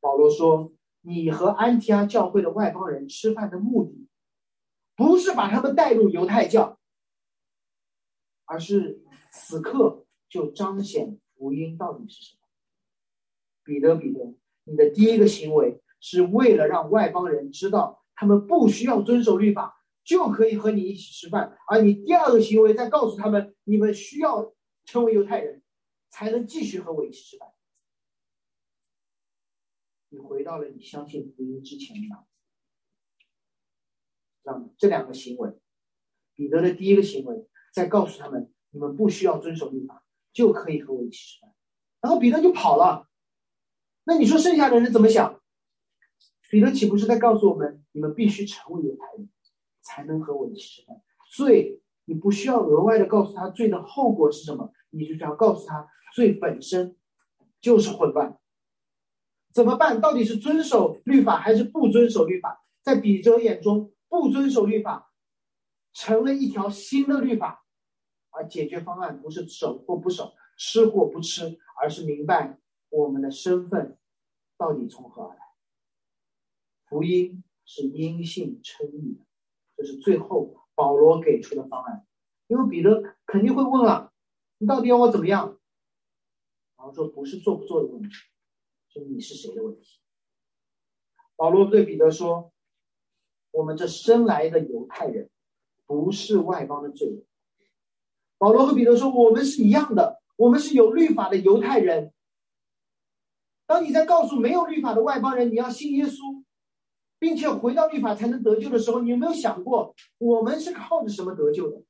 [0.00, 0.72] 保罗说
[1.02, 4.08] ：“你和安提阿教会的外邦人吃饭的目的，
[4.96, 6.78] 不是把他们带入犹太教。”
[8.44, 12.42] 而是此刻就彰显福音到底是什么？
[13.64, 14.34] 彼得，彼得，
[14.64, 24.54] 你的第一个行为是为了让外邦人知道，他们不需要遵守律法就可以和你一起吃饭；而你第二个行为在告诉他们，你们需要
[24.84, 25.62] 成为犹太人，
[26.10, 27.48] 才能继续和我一起吃饭。
[30.10, 32.26] 你回到了你相信福音之前的样子。
[34.42, 35.52] 让这两个行为，
[36.34, 37.48] 彼得的第一个行为。
[37.72, 41.54] 在告诉他们，你们不需要遵守律法，就可以和我一起吃饭。
[42.00, 43.08] 然后彼得就跑了。
[44.04, 45.40] 那你说剩下的人怎么想？
[46.50, 49.30] 彼得岂不是在告诉我们，你们必须成为犹太人，
[49.80, 51.00] 才能和我一起吃饭？
[51.34, 56.96] 罪，你不需要额外的告诉他罪的后果是什么，你就只要告诉他，罪本身
[57.60, 58.38] 就是混乱。
[59.52, 60.00] 怎么办？
[60.00, 62.64] 到底是遵守律法还是不遵守律法？
[62.82, 65.12] 在彼得眼中，不遵守律法
[65.94, 67.64] 成了一条新的律法。
[68.34, 72.58] 而解决方案不是守或不守，吃或不吃，而是明白
[72.92, 73.96] 我们的身份
[74.58, 75.42] 到底从何而来。
[76.84, 79.24] 福音是因信称义的，
[79.76, 82.06] 这是最后保罗给出的方案。
[82.48, 84.12] 因为彼得肯定会问了
[84.58, 85.58] ：“你到底要我怎么样？”
[86.76, 88.10] 然后说：“不是做不做的问题，
[88.88, 90.00] 是你是谁的问题。
[91.34, 92.52] 保罗对彼得说
[93.52, 95.30] ：“我们这生来的犹太人，
[95.86, 97.24] 不是外邦的罪人。”
[98.36, 102.12] 保罗和彼得说：“我们是一样的，我们是有律法的犹太人。
[103.72, 106.44] 当你在告诉没有律法的外邦人你要信耶稣，
[107.18, 111.82] 并且回到律法才能得救的时候，你有没有想过，我们是靠着什么得救的？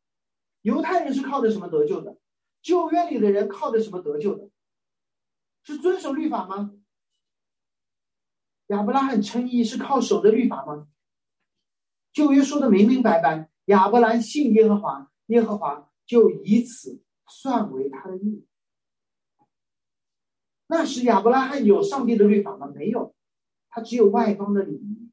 [0.60, 2.16] 犹太人是靠着什么得救的？
[2.62, 4.48] 旧约里的人靠着什么得救的？
[5.64, 6.72] 是遵守律法吗？”
[8.70, 10.86] 亚伯拉罕称义是靠守的律法吗？
[12.12, 18.46] 旧约说的明明白白，亚伯兰信耶和华，耶和华就以此算为他的义。
[20.72, 22.66] 那时亚伯拉罕有上帝的律法吗？
[22.74, 23.14] 没有，
[23.68, 25.10] 他只有外邦的礼仪。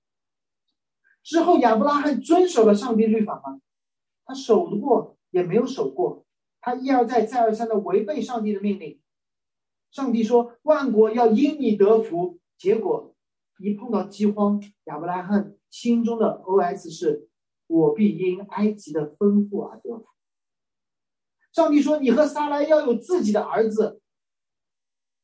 [1.22, 3.60] 之后亚伯拉罕遵守了上帝律法吗？
[4.24, 6.26] 他守得过也没有守过，
[6.62, 9.02] 他一而再再而三的违背上帝的命令。
[9.92, 13.14] 上帝说万国要因你得福，结果。
[13.58, 17.28] 一碰到饥荒，亚伯拉罕心中的 OS 是
[17.68, 20.06] ：“我必因埃及的丰富而得福。”
[21.52, 24.02] 上帝说：“你和撒来要有自己的儿子。”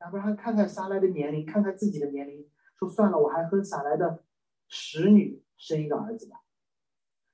[0.06, 2.46] 亚伯拉罕看看撒来的年龄，看看自己的年龄，
[2.78, 4.24] 说：“算了，我还和撒来的
[4.68, 6.44] 使女生一个儿子吧。”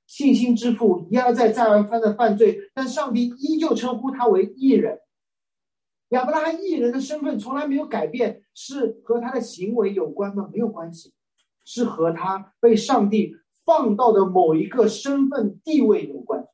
[0.08, 5.02] 信心之父一而再再而三的犯罪，但上帝依旧称呼他为异人。
[6.12, 10.50] 亚伯拉罕艺人的身份从来没有改变，是和他的行为有关吗？
[10.54, 11.14] 没有关系，
[11.66, 16.48] 是和他被上帝放到的某一个身份地位有关。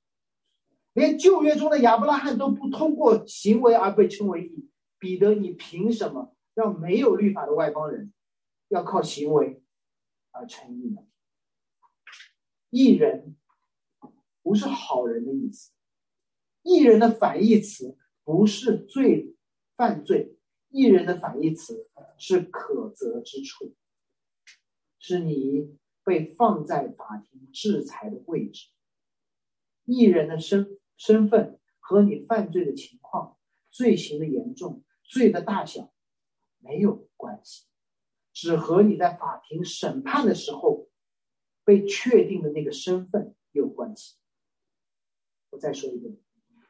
[0.94, 4.68] 连旧约中的亚伯拉罕都不通过行为而被称为义，
[5.08, 8.12] 彼得，你凭什么让没有律法的外邦人
[8.68, 9.64] 要靠行为
[10.32, 11.08] 而成义呢？
[12.70, 13.38] 义人
[14.44, 15.72] 不是好人的意思，
[16.62, 19.34] 义人的反义词不是罪。
[19.78, 20.36] 犯罪，
[20.70, 21.88] 艺人的反义词
[22.18, 23.76] 是可责之处，
[24.98, 28.70] 是你被放在法庭制裁的位置。
[29.86, 33.38] 艺人的身身份和你犯罪的情况、
[33.70, 35.92] 罪行的严重、罪的大小
[36.60, 37.66] 没有关系，
[38.34, 40.90] 只和你在法庭审判的时候
[41.66, 44.16] 被确定的那个身份有关系。
[45.50, 46.16] 我再说一遍，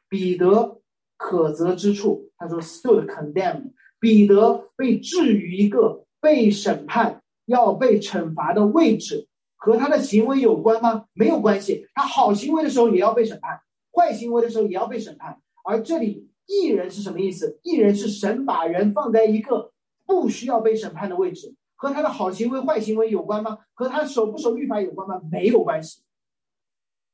[0.08, 0.82] 彼得。
[1.20, 3.72] 可责之处，他说 stood condemned。
[4.00, 11.08] 彼得被置于一个被审判、要被惩罚的位置，和他的行为有关吗？
[11.14, 11.88] 没有关系。
[11.96, 13.60] 他好行为的时候也要被审判，
[13.92, 15.42] 坏行为的时候也要被审判。
[15.66, 17.60] 而这里艺人是什么意思？
[17.62, 19.72] 艺人是神把人放在一个
[20.06, 23.60] 不需要被审判的位置，和他的好行为、坏行为有关吗？
[23.76, 25.22] 和他守不守律法有关吗？
[25.32, 26.02] 没有关系。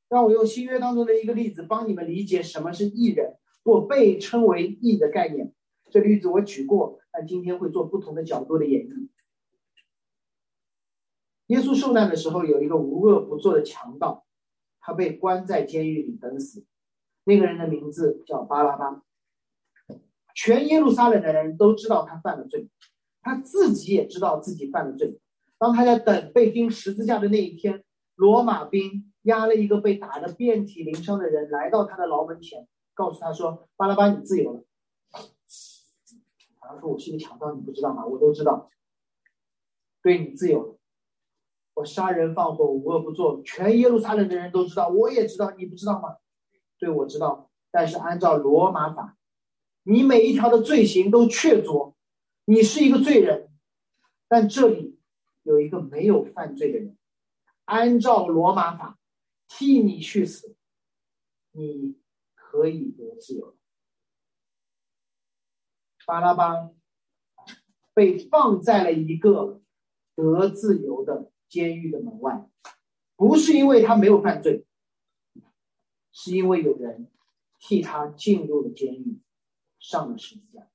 [0.08, 3.38] 让我用新约当中的一个例子帮你们理解什么是艺人。
[3.66, 5.54] 或被称为义的概念，
[5.90, 9.08] 这例子我举过，但今天会做不同的角度的演绎。
[11.48, 14.26] 耶稣受难的时候，有一个无恶不作的强盗，
[14.82, 16.66] 他被关在监狱里等死。
[17.24, 19.02] 那个人的名字叫巴拉巴。
[20.34, 22.68] 全耶路撒冷的人都知道他犯了罪，
[23.22, 25.20] 他自己也知道自己犯了罪。
[25.58, 27.84] 当他在等被钉十字架的那一天，
[28.16, 32.68] 罗马兵押了一个被打得遍体鳞伤的人来到他的牢门前。
[32.96, 34.64] 告诉他说：“巴拉巴，你自由了。”
[36.62, 38.06] 他说：“我是一个强盗，你不知道吗？
[38.06, 38.70] 我都知道。
[40.02, 40.78] 对你自由了。
[41.76, 46.18] 我杀人放火，无恶不作，全耶路撒冷的人都知道，我也知道，你不知道吗？
[46.78, 47.50] 对，我知道。
[47.72, 49.18] 但是按照罗马法，
[49.84, 51.94] 你每一条的罪行都确凿，
[52.46, 53.50] 你是一个罪人。
[54.28, 55.00] 但这里
[55.44, 56.98] 有一个没有犯罪的人，
[57.66, 59.00] 按照罗马法
[59.48, 60.56] 替你去死，
[61.52, 61.98] 你。”
[62.56, 63.58] 可以得自由。
[66.06, 66.70] 巴拉巴
[67.96, 69.60] 被放在了一个
[70.14, 72.48] 得自由的监狱的门外，
[73.16, 74.68] 不是因为他没有犯罪，
[76.12, 77.10] 是因为有人
[77.58, 79.20] 替他进入了监狱，
[79.84, 80.68] 上了十字架。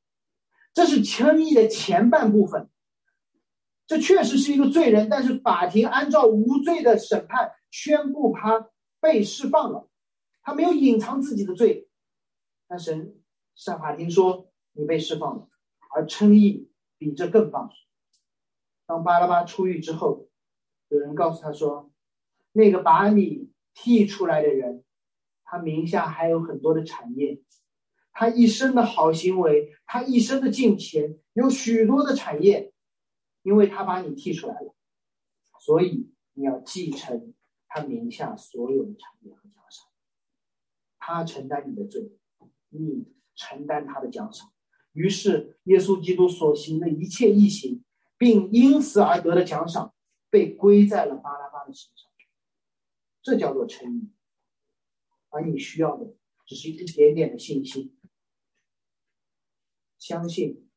[0.72, 2.70] 这是称义的前半部分。
[3.88, 8.68] 这确实是一个罪人，但是法庭按照无罪的审判宣布他
[9.00, 9.88] 被释放了。
[10.42, 11.88] 他没有隐藏自己的罪，
[12.68, 13.16] 但神
[13.54, 15.48] 上法庭说你被释放了，
[15.94, 17.70] 而称义比这更棒。
[18.86, 20.28] 当巴拉巴出狱之后，
[20.88, 21.90] 有人告诉他说，
[22.52, 24.84] 那个把你剔出来的人，
[25.44, 27.42] 他名下还有很多的产业，
[28.18, 32.72] 他一生的好行为，他一生的金钱，有许多的产业，
[33.44, 34.74] 因为他把你剔出来了，
[35.60, 37.32] 所以你要继承
[37.68, 39.86] 他名下所有的产业和奖赏。
[40.98, 42.10] 他承担你的罪，
[42.70, 43.06] 你
[43.36, 44.52] 承担他的奖赏。
[44.94, 47.84] 于是，耶稣基督所行的一切异行，
[48.16, 49.94] 并因此而得的奖赏，
[50.28, 52.10] 被归在了巴拉巴的身上，
[53.22, 54.10] 这叫做称义。
[55.28, 56.16] 而你需要的
[56.48, 57.94] 只是一点点的信心，
[59.98, 60.68] 相信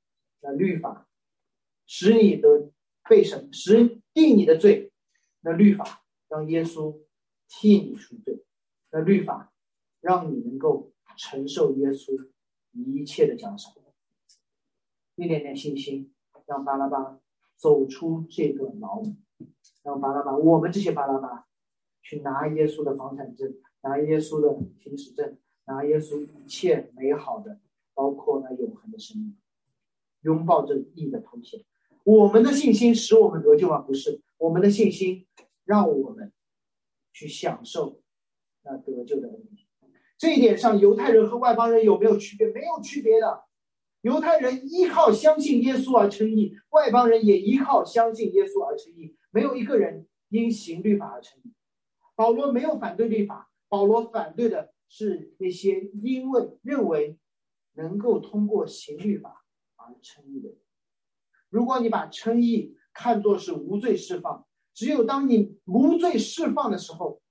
[0.42, 1.10] 那律法
[1.86, 2.72] 使你的
[3.10, 4.92] 被审，使定你的罪，
[5.42, 7.00] 那律法让耶稣
[7.48, 8.44] 替你赎罪，
[8.92, 9.54] 那律法
[10.00, 12.30] 让你能够承受耶稣
[12.72, 13.74] 一切的奖赏。
[15.16, 16.12] 一点点信心，
[16.48, 17.20] 让巴拉巴
[17.56, 19.18] 走出这个牢笼，
[19.84, 21.48] 让巴拉巴，我们这些巴拉巴，
[22.02, 27.60] 去拿耶稣的房产证，拿耶稣的行驶证，拿耶稣一切美好的，
[28.02, 29.38] 包括那永恒的生命，
[30.22, 31.64] 拥抱着义的头衔。
[32.04, 33.78] 我们的信心使我们得救吗？
[33.78, 35.28] 不是，我们的信心
[35.66, 36.34] 让我们
[37.14, 38.02] 去享受
[38.64, 39.68] 那得救的恩典。
[40.18, 42.48] 这一点上，犹太人和外邦人有没有区别？
[42.48, 43.44] 没有区别的。
[44.02, 49.16] 犹太人依靠相信耶稣而称义，外邦人也依靠相信耶稣而称义。
[49.30, 51.54] 没有一个人因行律法而称义。
[52.16, 57.20] 保罗没有反对律法，保罗反对的是那些因为认为
[57.74, 59.46] 能够通过刑律法
[59.76, 60.58] 而称义的人。
[61.50, 67.22] 如果你把称义看作是无罪释放，只有当你无罪释放的时候，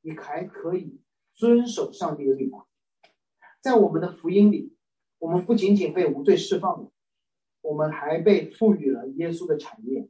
[0.00, 1.00] 你还可以
[1.32, 2.66] 遵守上帝的律法。
[3.60, 4.76] 在我们的福音里。
[5.22, 6.90] 我们不仅仅被无罪释放了，
[7.60, 10.08] 我们还被赋予了耶稣的产业，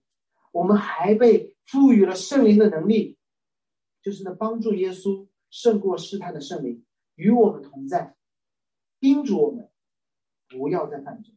[0.52, 3.18] 我们还被赋予了圣灵的能力，
[4.02, 6.84] 就是那帮助耶稣胜过试探的圣灵
[7.16, 8.14] 与我们同在，
[9.00, 9.70] 叮嘱我们
[10.48, 11.34] 不要再犯罪，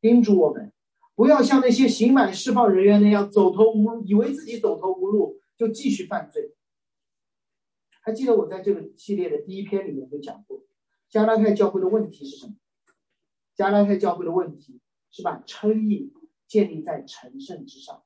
[0.00, 0.72] 叮嘱我们
[1.14, 6.54] 不要像那些刑满释放人员那样走投无路，以为自己走投无路就继续犯罪。
[8.02, 10.64] 还记得我在这个系列的第一篇里面就讲过，
[11.08, 12.54] 加拉太教会的问题是什么？
[13.54, 16.12] 加拉太教会的问题是把称义
[16.46, 18.04] 建立在成圣之上，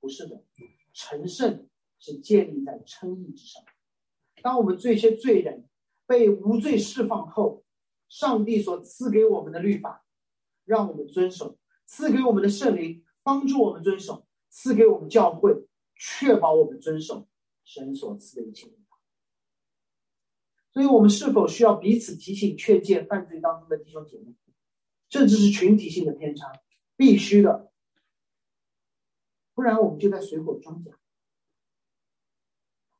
[0.00, 0.44] 不是的，
[0.92, 1.68] 成圣
[1.98, 3.64] 是建立在称义之上。
[4.42, 5.67] 当我们这些罪人
[6.08, 7.64] 被无罪释放后，
[8.08, 10.06] 上帝所赐给我们的律法，
[10.64, 17.28] 让我们遵守；赐给我们的圣灵，帮助我们遵守；赐给我们教会，确保我们遵守
[17.62, 18.72] 神所赐的一切。
[20.72, 24.34] 所以我们是否需要彼此提醒、劝诫犯罪当中的弟兄姐妹，
[25.10, 26.50] 甚至是群体性的偏差？
[26.96, 27.70] 必须的，
[29.52, 30.98] 不然我们就在水火装甲。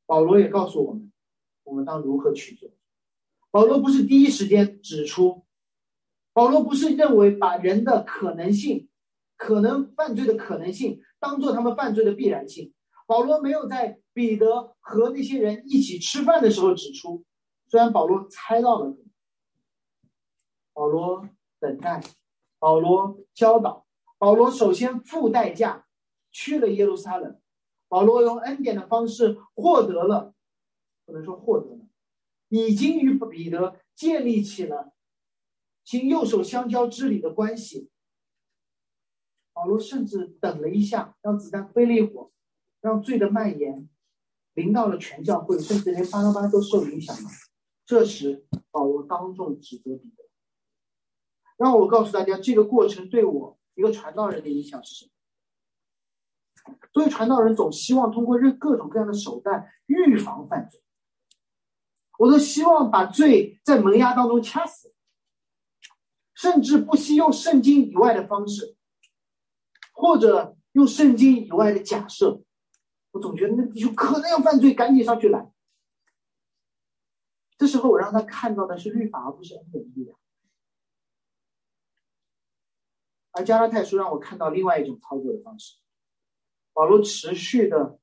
[0.04, 1.10] 保罗也告诉我们，
[1.62, 2.70] 我们当如何去做。
[3.50, 5.44] 保罗不是第一时间指出，
[6.32, 8.88] 保罗不是认为把人的可能性、
[9.36, 12.72] 可能犯罪的可能性当做他们犯罪的必然性。
[13.06, 17.24] 保罗没有在彼得和那些人一起吃饭的时候指出。
[17.70, 18.96] 虽然保罗猜到了，
[20.72, 21.28] 保罗
[21.58, 22.02] 等待，
[22.58, 23.86] 保罗教导，
[24.18, 25.86] 保罗首先付代价
[26.30, 27.38] 去了耶路撒冷，
[27.88, 30.34] 保罗用恩典的方式获得了，
[31.04, 31.77] 不能说获得，
[32.48, 34.92] 已经与彼得建立起了
[35.84, 37.90] 行右手相交之礼的关系。
[39.52, 42.30] 保罗甚至等了一下，让子弹飞了一会儿，
[42.80, 43.88] 让罪的蔓延
[44.54, 47.28] 临到了全教会，甚至连巴拉巴都受影响了。
[47.84, 50.24] 这时，保罗当众指责彼得，
[51.56, 55.10] 让我告诉大家，这个过程对我一个传道人的影响是什么？
[56.92, 60.80] 作为传道人，总希望通过任各种各样的手段预防犯罪，
[62.18, 64.92] 我都希望把罪在萌芽当中掐死，
[66.34, 68.76] 甚至不惜用圣经以外的方式，
[69.92, 72.42] 或者用圣经以外的假设。
[73.12, 75.52] 我总觉得那有可能要犯罪，赶紧上去拦。
[77.56, 80.18] 这时候，我让他看到的是律法，而不是恩典的力量。
[83.30, 85.76] 而加拉太书让我看到另外一种操作的方式。
[86.72, 88.00] 保罗持续的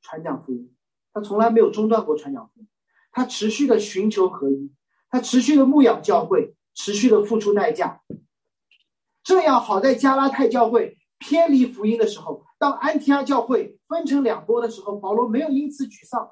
[0.00, 0.76] 传讲福音，
[1.12, 2.68] 他从来没有中断过传讲福音。
[3.16, 4.70] 他持续的寻求合一，
[5.08, 8.02] 他持续的牧养教会，持续的付出代价。
[9.24, 16.30] 这样好在加拉太教会偏离福音的时候，当安提阿教会分成两波的时候，保罗没有因此沮丧。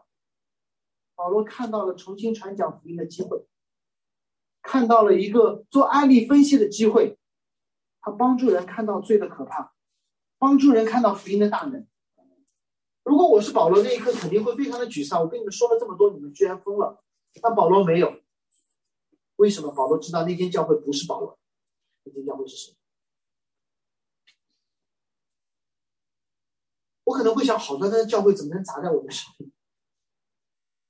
[1.15, 3.47] 保罗看到了重新传讲福音的机会，
[4.61, 7.17] 看到了一个做案例分析的机会，
[8.03, 9.73] 他帮助人看到罪的可怕，
[10.39, 11.87] 帮助人看到福音的大能。
[13.05, 15.21] 如果我是保罗，那一刻肯定会非常的沮丧。
[15.21, 17.05] 我跟你们说了这么多，你们居然疯了。
[17.43, 18.21] 但保罗没有，
[19.37, 19.71] 为什么？
[19.73, 21.39] 保罗知道那间教会不是保罗，
[22.05, 22.75] 那间教会是谁？
[27.05, 29.53] 我可能会想，好端端的教会怎么能砸在我的手里？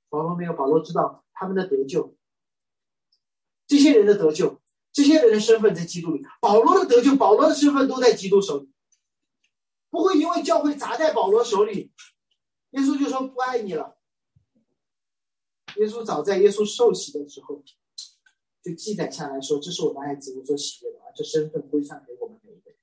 [0.07, 2.15] 保罗没有，保罗知道他们的得救，
[3.67, 4.61] 这些人的得救，
[4.93, 6.23] 这些人的身份在基督里。
[6.39, 8.71] 保罗的得救，保罗的身份都在基督手里。
[9.95, 11.93] 不会因为教会砸在保罗手里，
[12.71, 13.97] 耶稣就说不爱你了。
[15.77, 17.63] 耶稣早在耶稣受洗的时候，
[18.61, 22.79] 就记载下来说：“这是我的爱子，我所喜悦的。”这身份归算给我们每一个人。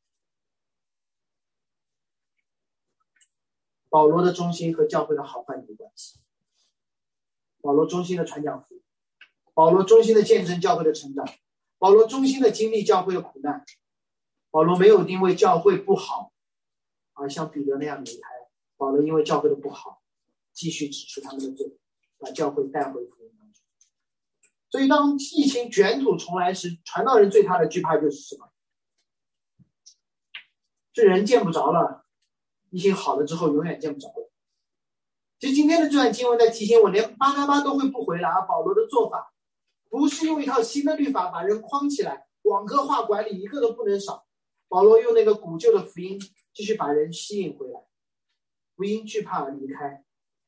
[3.90, 6.18] 保罗的忠心和教会的好坏没关系。
[7.60, 8.80] 保罗忠心的传讲福
[9.52, 11.28] 保罗忠心的见证教会的成长，
[11.76, 13.66] 保罗忠心的经历教会的苦难，
[14.50, 16.31] 保罗没有因为教会不好
[17.14, 18.28] 而像彼得那样离开。
[18.76, 20.02] 保罗因为教会的不好，
[20.52, 21.78] 继续指出他们的罪。
[22.24, 23.60] 把教会带回福音当中，
[24.70, 28.48] 所以当疫情卷土重来时，传道人最大的惧怕就是什么？
[30.92, 32.06] 这人见不着了，
[32.70, 34.30] 疫情好了之后永远见不着了。
[35.40, 39.34] 其实今天的这段经文在提醒我，连巴拿巴都会不回来，保罗的做法
[39.90, 44.24] 不是用一套新的律法把人框起来，网格化管理，一个都不能少。
[44.72, 46.18] 保罗用那个古旧的福音
[46.54, 47.84] 继续把人吸引回来，
[48.74, 50.02] 福音惧怕离开，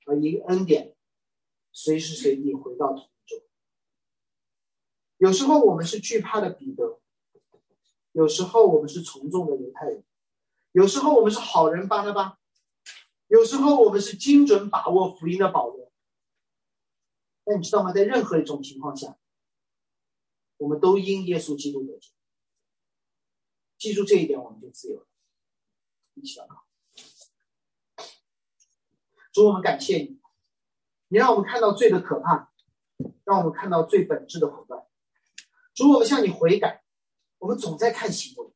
[0.06, 0.96] 而因恩典。
[1.72, 3.38] 随时随地回到同中。
[5.18, 7.02] 有时候我们是惧怕的彼得，
[8.12, 10.02] 有时候我们是从众的犹太人，
[10.72, 12.38] 有时候我们是好人巴拉巴，
[13.26, 15.92] 有时候我们是精准把握福音的保罗。
[17.44, 17.92] 但你知道吗？
[17.92, 19.18] 在任何一种情况下，
[20.56, 22.13] 我们都因耶稣基督得救。
[23.84, 25.06] 记住这一点，我们就自由了。
[26.14, 26.64] 一起祷告，
[29.30, 30.18] 主，我们感谢你。
[31.08, 32.50] 你让我们看到罪的可怕，
[33.24, 34.86] 让我们看到最本质的混乱。
[35.74, 36.82] 主，我们向你悔改。
[37.36, 38.50] 我们总在看行为，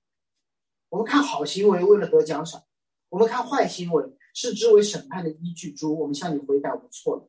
[0.89, 2.64] 我们看好行为为了得奖赏，
[3.11, 5.74] 我们看坏行为视之为审判的依据。
[5.74, 7.29] 主，我们向你悔改，我们错了，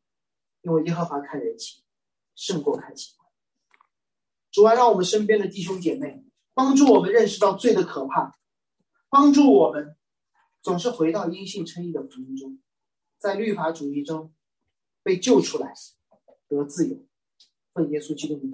[0.61, 1.83] 因为耶和华看人情
[2.33, 3.25] 胜过看行为。
[4.51, 6.23] 主啊，让我们身边的弟兄姐妹
[6.59, 8.35] 帮助我们认识到罪的可怕，
[9.07, 9.95] 帮助我们
[10.61, 12.59] 总是回到因信称义的福音中，
[13.17, 14.33] 在律法主义中。
[15.01, 15.73] 被救出来，
[16.49, 17.07] 得自由，
[17.73, 18.51] 奉耶稣基督的名。